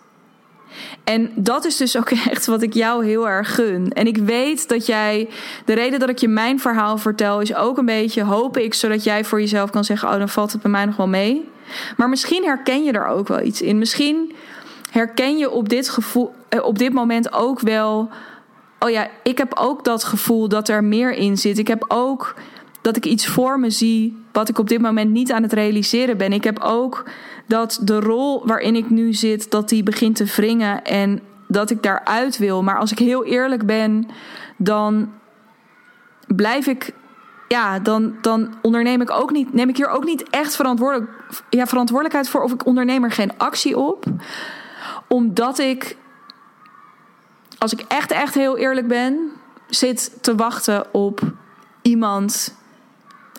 En 1.03 1.31
dat 1.35 1.65
is 1.65 1.77
dus 1.77 1.97
ook 1.97 2.09
echt 2.31 2.45
wat 2.45 2.61
ik 2.61 2.73
jou 2.73 3.05
heel 3.05 3.29
erg 3.29 3.55
gun. 3.55 3.91
En 3.93 4.07
ik 4.07 4.17
weet 4.17 4.69
dat 4.69 4.85
jij. 4.85 5.29
De 5.65 5.73
reden 5.73 5.99
dat 5.99 6.09
ik 6.09 6.17
je 6.17 6.27
mijn 6.27 6.59
verhaal 6.59 6.97
vertel 6.97 7.41
is 7.41 7.55
ook 7.55 7.77
een 7.77 7.85
beetje, 7.85 8.23
hoop 8.23 8.57
ik, 8.57 8.73
zodat 8.73 9.03
jij 9.03 9.23
voor 9.23 9.39
jezelf 9.39 9.69
kan 9.69 9.83
zeggen: 9.83 10.09
Oh, 10.09 10.17
dan 10.17 10.29
valt 10.29 10.51
het 10.51 10.61
bij 10.61 10.71
mij 10.71 10.85
nog 10.85 10.95
wel 10.95 11.07
mee. 11.07 11.49
Maar 11.97 12.09
misschien 12.09 12.43
herken 12.43 12.83
je 12.83 12.91
er 12.91 13.07
ook 13.07 13.27
wel 13.27 13.41
iets 13.41 13.61
in. 13.61 13.77
Misschien 13.77 14.33
herken 14.91 15.37
je 15.37 15.49
op 15.49 15.69
dit, 15.69 15.89
gevoel, 15.89 16.33
eh, 16.49 16.63
op 16.63 16.77
dit 16.77 16.93
moment 16.93 17.33
ook 17.33 17.59
wel. 17.59 18.09
Oh 18.79 18.89
ja, 18.89 19.07
ik 19.23 19.37
heb 19.37 19.53
ook 19.55 19.83
dat 19.83 20.03
gevoel 20.03 20.47
dat 20.49 20.69
er 20.69 20.83
meer 20.83 21.11
in 21.11 21.37
zit. 21.37 21.57
Ik 21.57 21.67
heb 21.67 21.85
ook 21.87 22.35
dat 22.81 22.95
ik 22.95 23.05
iets 23.05 23.27
voor 23.27 23.59
me 23.59 23.69
zie 23.69 24.17
wat 24.31 24.49
ik 24.49 24.59
op 24.59 24.69
dit 24.69 24.81
moment 24.81 25.11
niet 25.11 25.31
aan 25.31 25.43
het 25.43 25.53
realiseren 25.53 26.17
ben. 26.17 26.33
Ik 26.33 26.43
heb 26.43 26.59
ook 26.59 27.03
dat 27.47 27.79
de 27.81 27.99
rol 27.99 28.47
waarin 28.47 28.75
ik 28.75 28.89
nu 28.89 29.13
zit, 29.13 29.51
dat 29.51 29.69
die 29.69 29.83
begint 29.83 30.15
te 30.15 30.25
wringen 30.25 30.83
en 30.83 31.21
dat 31.47 31.69
ik 31.69 31.83
daaruit 31.83 32.37
wil. 32.37 32.63
Maar 32.63 32.77
als 32.77 32.91
ik 32.91 32.99
heel 32.99 33.25
eerlijk 33.25 33.65
ben, 33.65 34.07
dan 34.57 35.11
blijf 36.27 36.67
ik. 36.67 36.93
Ja, 37.47 37.79
dan, 37.79 38.15
dan 38.21 38.53
onderneem 38.61 39.01
ik 39.01 39.09
ook 39.11 39.31
niet. 39.31 39.53
Neem 39.53 39.69
ik 39.69 39.77
hier 39.77 39.87
ook 39.87 40.03
niet 40.03 40.29
echt 40.29 40.55
verantwoordelijk, 40.55 41.11
ja, 41.49 41.65
verantwoordelijkheid 41.65 42.29
voor. 42.29 42.41
Of 42.41 42.53
ik 42.53 42.65
onderneem 42.65 43.03
er 43.03 43.11
geen 43.11 43.37
actie 43.37 43.77
op. 43.77 44.05
Omdat 45.07 45.59
ik. 45.59 45.97
Als 47.57 47.73
ik 47.73 47.85
echt, 47.87 48.11
echt 48.11 48.33
heel 48.33 48.57
eerlijk 48.57 48.87
ben, 48.87 49.31
zit 49.67 50.17
te 50.21 50.35
wachten 50.35 50.93
op 50.93 51.21
iemand 51.81 52.55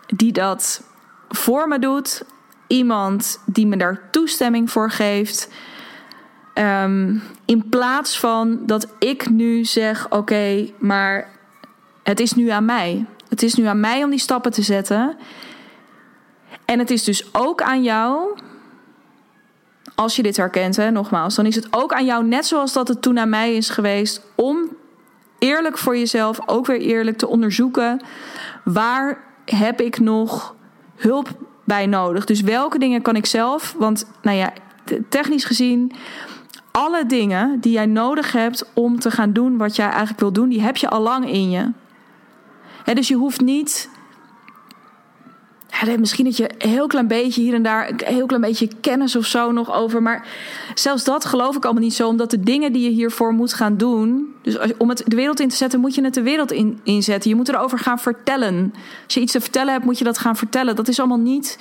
die 0.06 0.32
dat 0.32 0.82
voor 1.28 1.68
me 1.68 1.78
doet 1.78 2.24
iemand 2.66 3.40
die 3.46 3.66
me 3.66 3.76
daar 3.76 4.08
toestemming 4.10 4.70
voor 4.70 4.90
geeft. 4.90 5.48
Ehm, 6.54 7.16
in 7.44 7.68
plaats 7.68 8.18
van 8.18 8.58
dat 8.66 8.88
ik 8.98 9.30
nu 9.30 9.64
zeg: 9.64 10.10
oké, 10.10 10.68
maar 10.78 11.28
het 12.02 12.20
is 12.20 12.32
nu 12.32 12.48
aan 12.48 12.64
mij. 12.64 13.06
Het 13.28 13.42
is 13.42 13.54
nu 13.54 13.64
aan 13.64 13.80
mij 13.80 14.04
om 14.04 14.10
die 14.10 14.18
stappen 14.18 14.52
te 14.52 14.62
zetten. 14.62 15.16
En 16.64 16.78
het 16.78 16.90
is 16.90 17.04
dus 17.04 17.34
ook 17.34 17.62
aan 17.62 17.82
jou. 17.82 18.38
Als 19.94 20.16
je 20.16 20.22
dit 20.22 20.36
herkent, 20.36 20.76
hè, 20.76 20.90
nogmaals, 20.90 21.34
dan 21.34 21.46
is 21.46 21.54
het 21.54 21.68
ook 21.70 21.92
aan 21.92 22.04
jou, 22.04 22.24
net 22.24 22.46
zoals 22.46 22.72
dat 22.72 22.88
het 22.88 23.02
toen 23.02 23.18
aan 23.18 23.28
mij 23.28 23.54
is 23.54 23.70
geweest, 23.70 24.22
om 24.34 24.76
eerlijk 25.38 25.78
voor 25.78 25.96
jezelf, 25.96 26.48
ook 26.48 26.66
weer 26.66 26.80
eerlijk 26.80 27.18
te 27.18 27.28
onderzoeken. 27.28 28.00
Waar 28.64 29.24
heb 29.44 29.80
ik 29.80 29.98
nog 29.98 30.54
hulp 30.96 31.28
bij 31.66 31.86
nodig. 31.86 32.24
Dus 32.24 32.40
welke 32.40 32.78
dingen 32.78 33.02
kan 33.02 33.16
ik 33.16 33.26
zelf? 33.26 33.74
Want, 33.78 34.06
nou 34.22 34.36
ja, 34.36 34.52
technisch 35.08 35.44
gezien, 35.44 35.92
alle 36.70 37.06
dingen 37.06 37.60
die 37.60 37.72
jij 37.72 37.86
nodig 37.86 38.32
hebt 38.32 38.70
om 38.74 38.98
te 38.98 39.10
gaan 39.10 39.32
doen 39.32 39.56
wat 39.56 39.76
jij 39.76 39.88
eigenlijk 39.88 40.20
wil 40.20 40.32
doen, 40.32 40.48
die 40.48 40.62
heb 40.62 40.76
je 40.76 40.88
al 40.88 41.00
lang 41.00 41.30
in 41.30 41.50
je. 41.50 41.72
dus 42.94 43.08
je 43.08 43.14
hoeft 43.14 43.40
niet 43.40 43.88
misschien 45.98 46.24
dat 46.24 46.36
je 46.36 46.50
een 46.58 46.68
heel 46.70 46.86
klein 46.86 47.06
beetje 47.06 47.40
hier 47.40 47.54
en 47.54 47.62
daar, 47.62 47.88
een 47.88 48.14
heel 48.14 48.26
klein 48.26 48.42
beetje 48.42 48.68
kennis 48.80 49.16
of 49.16 49.26
zo 49.26 49.52
nog 49.52 49.74
over. 49.74 50.02
Maar 50.02 50.26
zelfs 50.74 51.04
dat 51.04 51.24
geloof 51.24 51.56
ik 51.56 51.64
allemaal 51.64 51.82
niet 51.82 51.94
zo, 51.94 52.08
omdat 52.08 52.30
de 52.30 52.40
dingen 52.40 52.72
die 52.72 52.82
je 52.82 52.90
hiervoor 52.90 53.32
moet 53.32 53.52
gaan 53.52 53.76
doen. 53.76 54.34
Dus 54.42 54.58
om 54.78 54.88
het 54.88 55.02
de 55.06 55.16
wereld 55.16 55.40
in 55.40 55.48
te 55.48 55.56
zetten, 55.56 55.80
moet 55.80 55.94
je 55.94 56.04
het 56.04 56.14
de 56.14 56.22
wereld 56.22 56.52
in, 56.52 56.80
inzetten. 56.82 57.30
Je 57.30 57.36
moet 57.36 57.48
erover 57.48 57.78
gaan 57.78 57.98
vertellen. 57.98 58.74
Als 59.04 59.14
je 59.14 59.20
iets 59.20 59.32
te 59.32 59.40
vertellen 59.40 59.72
hebt, 59.72 59.84
moet 59.84 59.98
je 59.98 60.04
dat 60.04 60.18
gaan 60.18 60.36
vertellen. 60.36 60.76
Dat 60.76 60.88
is 60.88 60.98
allemaal 60.98 61.18
niet. 61.18 61.58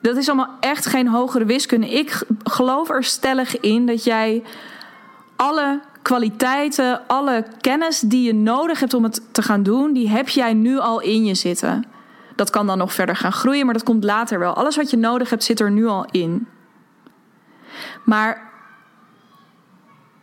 Dat 0.00 0.16
is 0.16 0.28
allemaal 0.28 0.56
echt 0.60 0.86
geen 0.86 1.08
hogere 1.08 1.44
wiskunde. 1.44 1.88
Ik 1.88 2.22
geloof 2.44 2.90
er 2.90 3.04
stellig 3.04 3.60
in 3.60 3.86
dat 3.86 4.04
jij 4.04 4.42
alle 5.36 5.80
kwaliteiten, 6.02 7.08
alle 7.08 7.44
kennis 7.60 8.00
die 8.00 8.22
je 8.22 8.34
nodig 8.34 8.80
hebt 8.80 8.94
om 8.94 9.02
het 9.02 9.22
te 9.32 9.42
gaan 9.42 9.62
doen, 9.62 9.92
die 9.92 10.08
heb 10.08 10.28
jij 10.28 10.54
nu 10.54 10.78
al 10.78 11.00
in 11.00 11.24
je 11.24 11.34
zitten. 11.34 11.84
Dat 12.34 12.50
kan 12.50 12.66
dan 12.66 12.78
nog 12.78 12.92
verder 12.92 13.16
gaan 13.16 13.32
groeien, 13.32 13.64
maar 13.64 13.74
dat 13.74 13.82
komt 13.82 14.04
later 14.04 14.38
wel. 14.38 14.54
Alles 14.54 14.76
wat 14.76 14.90
je 14.90 14.96
nodig 14.96 15.30
hebt 15.30 15.44
zit 15.44 15.60
er 15.60 15.70
nu 15.70 15.86
al 15.86 16.06
in. 16.10 16.48
Maar 18.04 18.50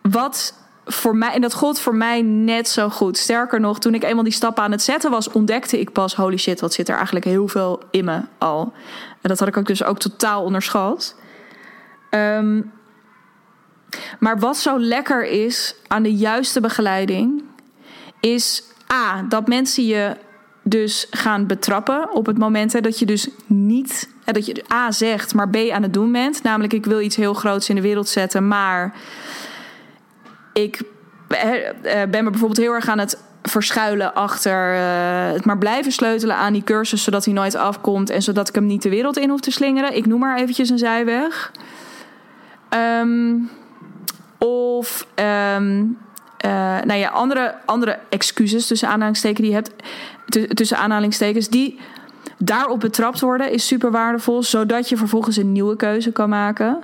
wat 0.02 0.54
voor 0.86 1.16
mij, 1.16 1.34
en 1.34 1.42
dat 1.42 1.54
gold 1.54 1.80
voor 1.80 1.96
mij 1.96 2.22
net 2.22 2.68
zo 2.70 2.90
goed. 2.90 3.18
Sterker 3.18 3.60
nog, 3.60 3.80
toen 3.80 3.94
ik 3.94 4.04
eenmaal 4.04 4.24
die 4.24 4.34
stappen 4.34 4.64
aan 4.64 4.72
het 4.72 4.82
zetten 4.82 5.12
was, 5.12 5.32
ontdekte 5.32 5.80
ik 5.80 5.92
pas: 5.92 6.16
holy 6.16 6.38
shit, 6.38 6.60
wat 6.60 6.74
zit 6.74 6.90
er 6.90 6.96
eigenlijk 6.96 7.26
heel 7.26 7.48
veel 7.48 7.82
in 7.92 8.06
me 8.06 8.22
al. 8.38 8.74
En 9.22 9.30
dat 9.30 9.40
had 9.40 9.48
ik 9.48 9.58
ook 9.58 9.68
dus 9.68 9.84
ook 9.84 10.00
totaal 10.00 10.44
onderschat. 10.44 11.16
Ehm, 12.10 12.62
maar 14.20 14.40
wat 14.40 14.58
zo 14.58 14.80
lekker 14.80 15.26
is 15.26 15.76
aan 15.88 16.04
de 16.04 16.16
juiste 16.16 16.62
begeleiding, 16.62 17.44
is 18.20 18.64
A, 18.94 19.22
dat 19.22 19.48
mensen 19.48 19.86
je 19.86 20.16
dus 20.70 21.08
gaan 21.12 21.48
betrappen 21.48 22.14
op 22.14 22.26
het 22.26 22.38
moment 22.38 22.84
dat 22.84 23.00
je 23.00 23.06
dus 23.06 23.30
niet, 23.46 24.10
hè, 24.24 24.34
dat 24.34 24.46
je 24.46 24.64
A 24.74 24.92
zegt, 24.92 25.34
maar 25.34 25.50
B 25.50 25.56
aan 25.56 25.84
het 25.84 25.94
doen 25.94 26.12
bent. 26.12 26.44
Namelijk, 26.44 26.74
ik 26.74 26.86
wil 26.86 27.02
iets 27.02 27.16
heel 27.16 27.34
groots 27.34 27.70
in 27.70 27.76
de 27.76 27.82
wereld 27.82 28.08
zetten, 28.08 28.48
maar 28.48 28.94
ik 30.54 30.82
eh, 31.28 32.04
ben 32.10 32.24
me 32.24 32.30
bijvoorbeeld 32.30 32.58
heel 32.58 32.74
erg 32.74 32.88
aan 32.88 33.00
het 33.00 33.18
verschuilen 33.42 34.14
achter 34.14 34.76
uh, 34.76 35.34
het 35.34 35.46
maar 35.46 35.58
blijven 35.58 35.92
sleutelen 35.92 36.36
aan 36.36 36.54
die 36.54 36.64
cursus 36.64 37.04
zodat 37.04 37.26
hij 37.26 37.34
nooit 37.34 37.56
afkomt 37.56 38.10
en 38.10 38.22
zodat 38.22 38.48
ik 38.50 38.56
hem 38.56 38.66
niet 38.66 38.82
de 38.82 38.90
wereld 38.90 39.18
in 39.18 39.30
hoef 39.30 39.40
te 39.40 39.52
slingeren. 39.52 39.96
Ik 39.96 40.06
noem 40.06 40.20
maar 40.20 40.38
eventjes 40.38 40.70
een 40.70 40.78
zijweg. 40.78 41.52
Um, 43.02 43.50
of 44.38 45.08
um, 45.56 45.98
uh, 46.46 46.52
nou 46.82 46.94
ja, 46.94 47.10
andere, 47.10 47.56
andere 47.66 48.00
excuses 48.10 48.68
tussen 48.68 48.88
aanhalingstekens 48.88 49.40
die 49.40 49.50
je 49.50 49.56
hebt 49.56 49.72
tussen 50.30 50.78
aanhalingstekens, 50.78 51.50
die 51.50 51.80
daarop 52.38 52.80
betrapt 52.80 53.20
worden, 53.20 53.52
is 53.52 53.68
super 53.68 53.92
waardevol, 53.92 54.44
zodat 54.44 54.90
je 54.90 54.98
vervolgens 54.98 55.38
een 55.38 55.52
nieuwe 55.52 55.76
keuze 55.76 56.12
kan 56.12 56.30
maken. 56.30 56.80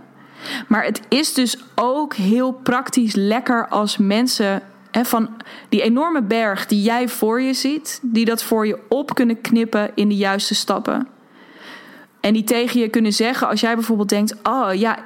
Maar 0.67 0.83
het 0.83 1.01
is 1.09 1.33
dus 1.33 1.57
ook 1.75 2.13
heel 2.13 2.51
praktisch 2.51 3.15
lekker 3.15 3.67
als 3.67 3.97
mensen 3.97 4.61
hè, 4.91 5.05
van 5.05 5.29
die 5.69 5.81
enorme 5.81 6.21
berg 6.21 6.65
die 6.65 6.81
jij 6.81 7.07
voor 7.07 7.41
je 7.41 7.53
ziet, 7.53 7.99
die 8.01 8.25
dat 8.25 8.43
voor 8.43 8.67
je 8.67 8.79
op 8.89 9.15
kunnen 9.15 9.41
knippen 9.41 9.91
in 9.95 10.09
de 10.09 10.15
juiste 10.15 10.55
stappen. 10.55 11.07
En 12.19 12.33
die 12.33 12.43
tegen 12.43 12.79
je 12.79 12.89
kunnen 12.89 13.13
zeggen 13.13 13.47
als 13.47 13.59
jij 13.59 13.75
bijvoorbeeld 13.75 14.09
denkt: 14.09 14.35
Oh 14.43 14.73
ja. 14.73 14.97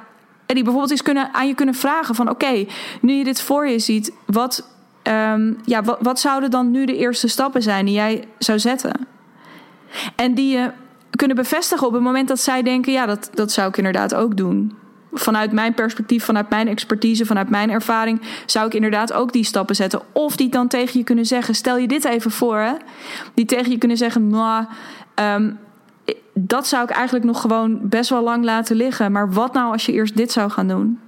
En 0.46 0.54
die 0.56 0.64
bijvoorbeeld 0.64 0.90
eens 0.90 1.02
kunnen, 1.02 1.34
aan 1.34 1.46
je 1.46 1.54
kunnen 1.54 1.74
vragen: 1.74 2.14
van 2.14 2.30
oké, 2.30 2.66
nu 3.00 3.12
je 3.12 3.24
dit 3.24 3.40
voor 3.40 3.68
je 3.68 3.78
ziet, 3.78 4.12
wat 4.26 4.68
um, 5.02 5.58
ja, 5.64 5.82
wat, 6.00 6.20
zouden 6.20 6.50
dan 6.50 6.70
nu 6.70 6.84
de 6.84 6.96
eerste 6.96 7.28
stappen 7.28 7.62
zijn 7.62 7.84
die 7.84 7.94
jij 7.94 8.24
zou 8.38 8.58
zetten? 8.58 9.06
En 10.16 10.34
die 10.34 10.56
je 10.56 10.70
kunnen 11.10 11.36
bevestigen 11.36 11.86
op 11.86 11.92
het 11.92 12.02
moment 12.02 12.28
dat 12.28 12.40
zij 12.40 12.62
denken: 12.62 12.92
ja, 12.92 13.06
dat, 13.06 13.30
dat 13.34 13.52
zou 13.52 13.68
ik 13.68 13.76
inderdaad 13.76 14.14
ook 14.14 14.36
doen. 14.36 14.78
vanuit 15.12 15.52
mijn 15.52 15.74
perspectief, 15.74 16.24
vanuit 16.24 16.50
mijn 16.50 16.68
expertise, 16.68 17.26
vanuit 17.26 17.50
mijn 17.50 17.70
ervaring, 17.70 18.20
zou 18.46 18.66
ik 18.66 18.74
inderdaad 18.74 19.12
ook 19.12 19.32
die 19.32 19.44
stappen 19.44 19.76
zetten. 19.76 20.02
Of 20.12 20.36
die 20.36 20.48
dan 20.48 20.68
tegen 20.68 20.98
je 20.98 21.04
kunnen 21.04 21.26
zeggen: 21.26 21.54
stel 21.54 21.76
je 21.76 21.88
dit 21.88 22.04
even 22.04 22.30
voor, 22.30 22.56
hè? 22.56 22.72
Die 23.34 23.44
tegen 23.44 23.70
je 23.70 23.78
kunnen 23.78 23.96
zeggen: 23.96 24.28
nou, 24.28 24.64
dat 26.34 26.66
zou 26.66 26.84
ik 26.84 26.90
eigenlijk 26.90 27.24
nog 27.24 27.40
gewoon 27.40 27.78
best 27.82 28.10
wel 28.10 28.22
lang 28.22 28.44
laten 28.44 28.76
liggen. 28.76 29.12
Maar 29.12 29.32
wat 29.32 29.52
nou 29.52 29.72
als 29.72 29.86
je 29.86 29.92
eerst 29.92 30.16
dit 30.16 30.32
zou 30.32 30.50
gaan 30.50 30.68
doen? 30.68 30.98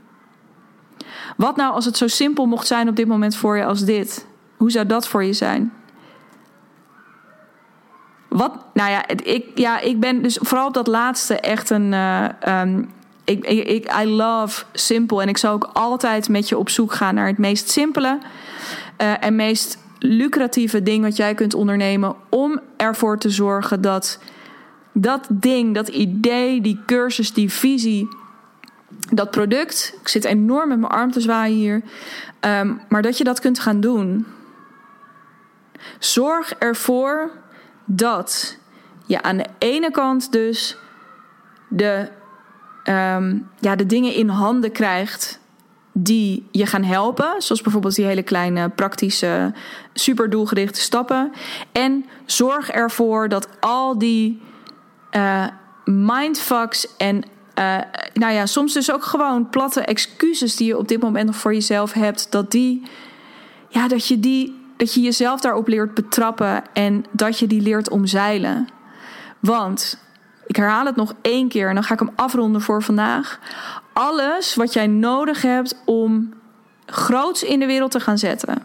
Wat 1.37 1.57
nou 1.57 1.73
als 1.75 1.85
het 1.85 1.97
zo 1.97 2.07
simpel 2.07 2.47
mocht 2.47 2.67
zijn 2.67 2.89
op 2.89 2.97
dit 2.97 3.07
moment 3.07 3.37
voor 3.37 3.57
je 3.57 3.65
als 3.65 3.85
dit? 3.85 4.27
Hoe 4.57 4.71
zou 4.71 4.87
dat 4.87 5.09
voor 5.09 5.25
je 5.25 5.33
zijn? 5.33 5.73
Wat, 8.29 8.53
nou 8.75 8.91
ja, 8.91 9.09
ik, 9.09 9.47
ja, 9.55 9.81
ik 9.81 10.01
ben 10.01 10.23
dus 10.23 10.39
vooral 10.41 10.67
op 10.67 10.75
dat 10.75 10.87
laatste 10.87 11.41
echt 11.41 11.71
een. 11.71 11.93
Uh, 11.93 12.25
um, 12.49 12.91
ik, 13.25 13.45
ik, 13.47 13.95
I 14.03 14.07
love 14.07 14.65
simpel. 14.73 15.23
En 15.23 15.29
ik 15.29 15.39
zou 15.39 15.55
ook 15.55 15.71
altijd 15.73 16.29
met 16.29 16.49
je 16.49 16.59
op 16.59 16.69
zoek 16.69 16.93
gaan 16.93 17.15
naar 17.15 17.27
het 17.27 17.39
meest 17.39 17.71
simpele 17.71 18.19
uh, 18.99 19.25
en 19.25 19.37
meest 19.37 19.79
lucratieve 19.99 20.83
ding 20.83 21.05
wat 21.05 21.17
jij 21.17 21.35
kunt 21.35 21.55
ondernemen. 21.55 22.15
Om 22.29 22.61
ervoor 22.77 23.19
te 23.19 23.31
zorgen 23.31 23.81
dat 23.81 24.19
dat 24.93 25.27
ding, 25.29 25.75
dat 25.75 25.89
idee, 25.89 26.61
die 26.61 26.81
cursus, 26.87 27.33
die 27.33 27.53
visie, 27.53 28.09
dat 29.15 29.31
product. 29.31 29.95
Ik 30.01 30.09
zit 30.09 30.25
enorm 30.25 30.69
met 30.69 30.79
mijn 30.79 30.93
arm 30.93 31.11
te 31.11 31.21
zwaaien 31.21 31.57
hier. 31.57 31.83
Um, 32.41 32.81
maar 32.89 33.03
dat 33.03 33.19
je 33.19 33.25
dat 33.25 33.41
kunt 33.41 33.59
gaan 33.59 33.81
doen. 33.81 34.27
Zorg 35.99 36.55
ervoor 36.55 37.31
dat 37.85 38.59
je 39.07 39.23
aan 39.23 39.37
de 39.37 39.47
ene 39.59 39.91
kant 39.91 40.33
dus 40.33 40.77
de, 41.69 42.09
um, 42.85 43.49
ja, 43.61 43.77
de 43.77 43.87
dingen 43.87 44.15
in 44.15 44.29
handen 44.29 44.73
krijgt 44.73 45.41
die 45.93 46.49
je 46.51 46.67
gaan 46.67 46.85
helpen. 46.85 47.35
Zoals 47.39 47.63
bijvoorbeeld 47.63 47.95
die 47.95 48.05
hele 48.05 48.23
kleine 48.23 48.69
praktische, 48.69 49.55
super 49.95 50.31
doelgerichte 50.31 50.81
stappen. 50.81 51.33
En 51.73 52.07
zorg 52.27 52.71
ervoor 52.71 53.29
dat 53.29 53.49
al 53.61 53.99
die 53.99 54.43
uh, 55.17 55.47
mindfucks 55.85 56.97
en 56.97 57.25
uh, 57.59 57.79
nou 58.15 58.33
ja, 58.33 58.47
soms 58.47 58.73
dus 58.73 58.93
ook 58.93 59.05
gewoon 59.05 59.49
platte 59.51 59.81
excuses 59.81 60.57
die 60.57 60.67
je 60.67 60.79
op 60.79 60.89
dit 60.89 61.03
moment 61.03 61.27
nog 61.27 61.37
voor 61.37 61.55
jezelf 61.55 61.93
hebt, 61.93 62.27
dat 62.31 62.51
die, 62.51 62.83
ja, 63.69 63.89
dat 63.89 64.07
je 64.07 64.21
die, 64.21 64.61
dat 64.77 64.95
je 64.95 65.01
jezelf 65.01 65.41
daarop 65.41 65.69
leert 65.69 65.95
betrappen 65.95 66.63
en 66.73 67.05
dat 67.11 67.39
je 67.39 67.47
die 67.47 67.61
leert 67.61 67.91
omzeilen. 67.91 68.69
Want, 69.41 69.99
ik 70.47 70.57
herhaal 70.57 70.87
het 70.87 70.97
nog 70.97 71.15
één 71.23 71.49
keer 71.49 71.69
en 71.69 71.75
dan 71.75 71.85
ga 71.85 71.93
ik 71.93 72.01
hem 72.01 72.13
afronden 72.17 72.61
voor 72.61 72.83
vandaag. 72.83 73.39
Alles 73.93 74.55
wat 74.55 74.73
jij 74.73 74.87
nodig 74.87 75.43
hebt 75.43 75.83
om 75.85 76.35
groots 76.87 77.43
in 77.43 77.59
de 77.59 77.67
wereld 77.67 77.91
te 77.91 78.01
gaan 78.01 78.19
zetten. 78.19 78.63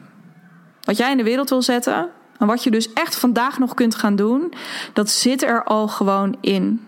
Wat 0.82 0.98
jij 0.98 1.12
in 1.12 1.18
de 1.18 1.24
wereld 1.24 1.50
wil 1.50 1.62
zetten, 1.62 2.10
en 2.40 2.48
wat 2.48 2.64
je 2.64 2.72
dus 2.72 2.94
echt 2.94 3.16
vandaag 3.16 3.60
nog 3.60 3.74
kunt 3.74 3.96
gaan 3.96 4.16
doen, 4.16 4.54
dat 4.94 5.10
zit 5.10 5.44
er 5.44 5.64
al 5.64 5.88
gewoon 5.88 6.38
in. 6.42 6.88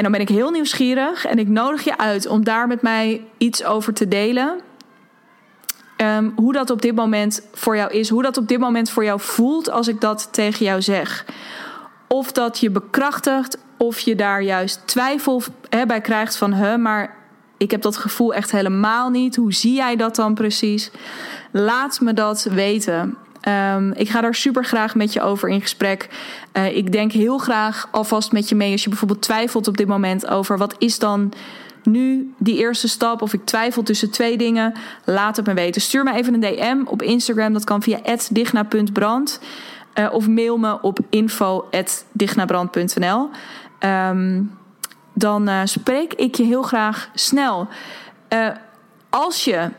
En 0.00 0.06
dan 0.06 0.14
ben 0.14 0.28
ik 0.28 0.36
heel 0.36 0.50
nieuwsgierig 0.50 1.26
en 1.26 1.38
ik 1.38 1.48
nodig 1.48 1.84
je 1.84 1.98
uit 1.98 2.26
om 2.26 2.44
daar 2.44 2.66
met 2.66 2.82
mij 2.82 3.24
iets 3.38 3.64
over 3.64 3.94
te 3.94 4.08
delen. 4.08 4.60
Um, 5.96 6.32
hoe 6.36 6.52
dat 6.52 6.70
op 6.70 6.82
dit 6.82 6.94
moment 6.94 7.46
voor 7.52 7.76
jou 7.76 7.92
is, 7.92 8.08
hoe 8.08 8.22
dat 8.22 8.36
op 8.36 8.48
dit 8.48 8.58
moment 8.58 8.90
voor 8.90 9.04
jou 9.04 9.20
voelt 9.20 9.70
als 9.70 9.88
ik 9.88 10.00
dat 10.00 10.28
tegen 10.32 10.64
jou 10.64 10.82
zeg. 10.82 11.24
Of 12.08 12.32
dat 12.32 12.58
je 12.58 12.70
bekrachtigt, 12.70 13.58
of 13.76 13.98
je 13.98 14.14
daar 14.14 14.42
juist 14.42 14.86
twijfel 14.86 15.42
bij 15.86 16.00
krijgt 16.00 16.36
van, 16.36 16.52
hè, 16.52 16.78
maar 16.78 17.16
ik 17.56 17.70
heb 17.70 17.82
dat 17.82 17.96
gevoel 17.96 18.34
echt 18.34 18.50
helemaal 18.50 19.10
niet. 19.10 19.36
Hoe 19.36 19.52
zie 19.52 19.74
jij 19.74 19.96
dat 19.96 20.16
dan 20.16 20.34
precies? 20.34 20.90
Laat 21.50 22.00
me 22.00 22.14
dat 22.14 22.42
weten. 22.50 23.16
Um, 23.48 23.92
ik 23.92 24.08
ga 24.08 24.20
daar 24.20 24.34
super 24.34 24.64
graag 24.64 24.94
met 24.94 25.12
je 25.12 25.20
over 25.20 25.48
in 25.48 25.60
gesprek. 25.60 26.08
Uh, 26.52 26.76
ik 26.76 26.92
denk 26.92 27.12
heel 27.12 27.38
graag 27.38 27.88
alvast 27.90 28.32
met 28.32 28.48
je 28.48 28.54
mee 28.54 28.72
als 28.72 28.82
je 28.82 28.88
bijvoorbeeld 28.88 29.22
twijfelt 29.22 29.68
op 29.68 29.76
dit 29.76 29.86
moment 29.86 30.26
over 30.26 30.58
wat 30.58 30.74
is 30.78 30.98
dan 30.98 31.32
nu 31.82 32.34
die 32.38 32.58
eerste 32.58 32.88
stap 32.88 33.22
of 33.22 33.32
ik 33.32 33.44
twijfel 33.44 33.82
tussen 33.82 34.10
twee 34.10 34.36
dingen. 34.36 34.74
Laat 35.04 35.36
het 35.36 35.46
me 35.46 35.54
weten. 35.54 35.80
Stuur 35.80 36.04
me 36.04 36.14
even 36.14 36.34
een 36.34 36.40
DM 36.40 36.82
op 36.84 37.02
Instagram. 37.02 37.52
Dat 37.52 37.64
kan 37.64 37.82
via 37.82 37.98
digna.brand. 38.30 39.40
Uh, 39.94 40.08
of 40.12 40.28
mail 40.28 40.58
me 40.58 40.82
op 40.82 40.98
info.dignabrand.nl. 41.10 43.20
Um, 43.20 43.30
ehm, 43.78 44.42
dan 45.12 45.48
uh, 45.48 45.60
spreek 45.64 46.14
ik 46.14 46.34
je 46.34 46.44
heel 46.44 46.62
graag 46.62 47.10
snel. 47.14 47.68
Als 49.10 49.44
je 49.44 49.70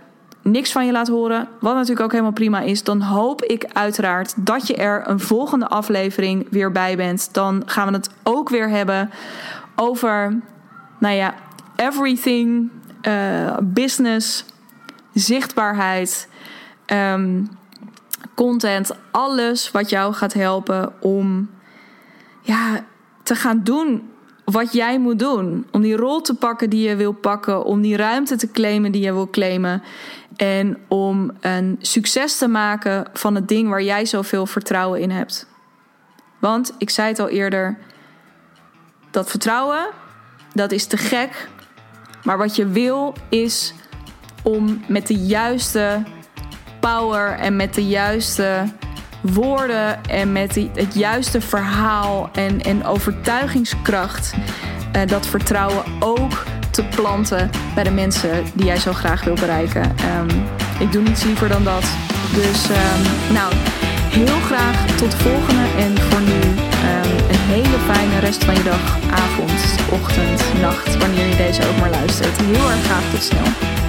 niks 0.42 0.72
van 0.72 0.86
je 0.86 0.92
laat 0.92 1.08
horen, 1.08 1.48
wat 1.60 1.74
natuurlijk 1.74 2.02
ook 2.02 2.12
helemaal 2.12 2.32
prima 2.32 2.60
is, 2.60 2.84
dan 2.84 3.02
hoop 3.02 3.44
ik 3.44 3.66
uiteraard 3.74 4.34
dat 4.46 4.68
je 4.68 4.76
er 4.76 5.08
een 5.08 5.20
volgende 5.20 5.68
aflevering 5.68 6.48
weer 6.50 6.72
bij 6.72 6.98
bent. 6.98 7.34
Dan 7.34 7.64
gaan 7.66 7.88
we 7.88 7.94
het 7.94 8.10
ook 8.24 8.50
weer 8.50 8.70
hebben 8.70 9.10
over, 9.76 10.40
nou 11.00 11.16
ja, 11.16 11.34
everything, 11.76 12.70
uh, 13.08 13.58
business, 13.62 14.46
zichtbaarheid, 15.14 16.28
um, 16.88 17.50
content, 18.36 18.92
alles 19.12 19.72
wat 19.72 19.90
jou 19.90 20.14
gaat 20.14 20.34
helpen 20.34 20.94
om 21.02 21.50
ja, 22.42 22.86
te 23.24 23.36
gaan 23.36 23.64
doen 23.64 24.10
wat 24.46 24.74
jij 24.74 25.00
moet 25.00 25.20
doen. 25.20 25.68
Om 25.72 25.82
die 25.82 25.96
rol 25.96 26.22
te 26.22 26.36
pakken 26.36 26.70
die 26.70 26.90
je 26.90 26.96
wil 26.96 27.12
pakken. 27.12 27.64
Om 27.64 27.82
die 27.82 27.96
ruimte 27.96 28.36
te 28.36 28.52
claimen 28.52 28.92
die 28.92 29.02
je 29.02 29.14
wil 29.14 29.30
claimen. 29.30 29.84
En 30.36 30.78
om 30.88 31.32
een 31.40 31.78
succes 31.82 32.38
te 32.38 32.48
maken 32.48 33.06
van 33.14 33.36
het 33.36 33.48
ding 33.48 33.70
waar 33.70 33.84
jij 33.84 34.06
zoveel 34.06 34.46
vertrouwen 34.46 35.02
in 35.02 35.10
hebt. 35.10 35.48
Want 36.40 36.74
ik 36.78 36.90
zei 36.90 37.08
het 37.08 37.20
al 37.20 37.30
eerder: 37.30 37.78
dat 39.12 39.30
vertrouwen, 39.30 39.88
dat 40.54 40.72
is 40.72 40.86
te 40.86 40.98
gek. 40.98 41.50
Maar 42.24 42.38
wat 42.38 42.56
je 42.56 42.68
wil 42.68 43.14
is 43.30 43.74
om 44.44 44.84
met 44.88 45.08
de 45.08 45.16
juiste 45.16 46.04
power 46.80 47.40
en 47.40 47.56
met 47.56 47.74
de 47.74 47.88
juiste 47.88 48.64
woorden 49.22 50.06
en 50.06 50.32
met 50.32 50.56
het 50.74 50.94
juiste 50.94 51.42
verhaal 51.42 52.30
en, 52.34 52.62
en 52.62 52.86
overtuigingskracht 52.86 54.34
uh, 54.96 55.02
dat 55.08 55.28
vertrouwen 55.28 55.84
ook 56.00 56.46
te 56.72 56.84
planten 56.84 57.50
bij 57.76 57.84
de 57.84 57.92
mensen 57.92 58.44
die 58.54 58.66
jij 58.66 58.80
zo 58.80 58.94
graag 58.94 59.24
wil 59.24 59.34
bereiken. 59.34 59.82
Um, 59.82 60.44
ik 60.80 60.92
doe 60.92 61.02
niets 61.02 61.24
liever 61.24 61.48
dan 61.48 61.64
dat. 61.64 61.84
Dus 62.34 62.70
um, 62.70 63.34
nou, 63.34 63.54
heel 64.10 64.40
graag 64.40 64.86
tot 64.88 65.12
de 65.12 65.18
volgende. 65.18 65.64
En 65.78 65.98
voor 66.02 66.22
nu 66.22 66.32
um, 66.32 67.12
een 67.30 67.46
hele 67.56 67.94
fijne 67.94 68.20
rest 68.20 68.44
van 68.44 68.56
je 68.56 68.64
dag, 68.64 68.98
avond, 69.12 69.76
ochtend, 69.92 70.62
nacht, 70.62 70.98
wanneer 70.98 71.28
je 71.28 71.36
deze 71.36 71.62
ook 71.70 71.78
maar 71.80 71.90
luistert. 71.90 72.42
Heel 72.42 72.70
erg 72.70 72.84
graag 72.84 73.10
tot 73.12 73.24
snel. 73.24 73.81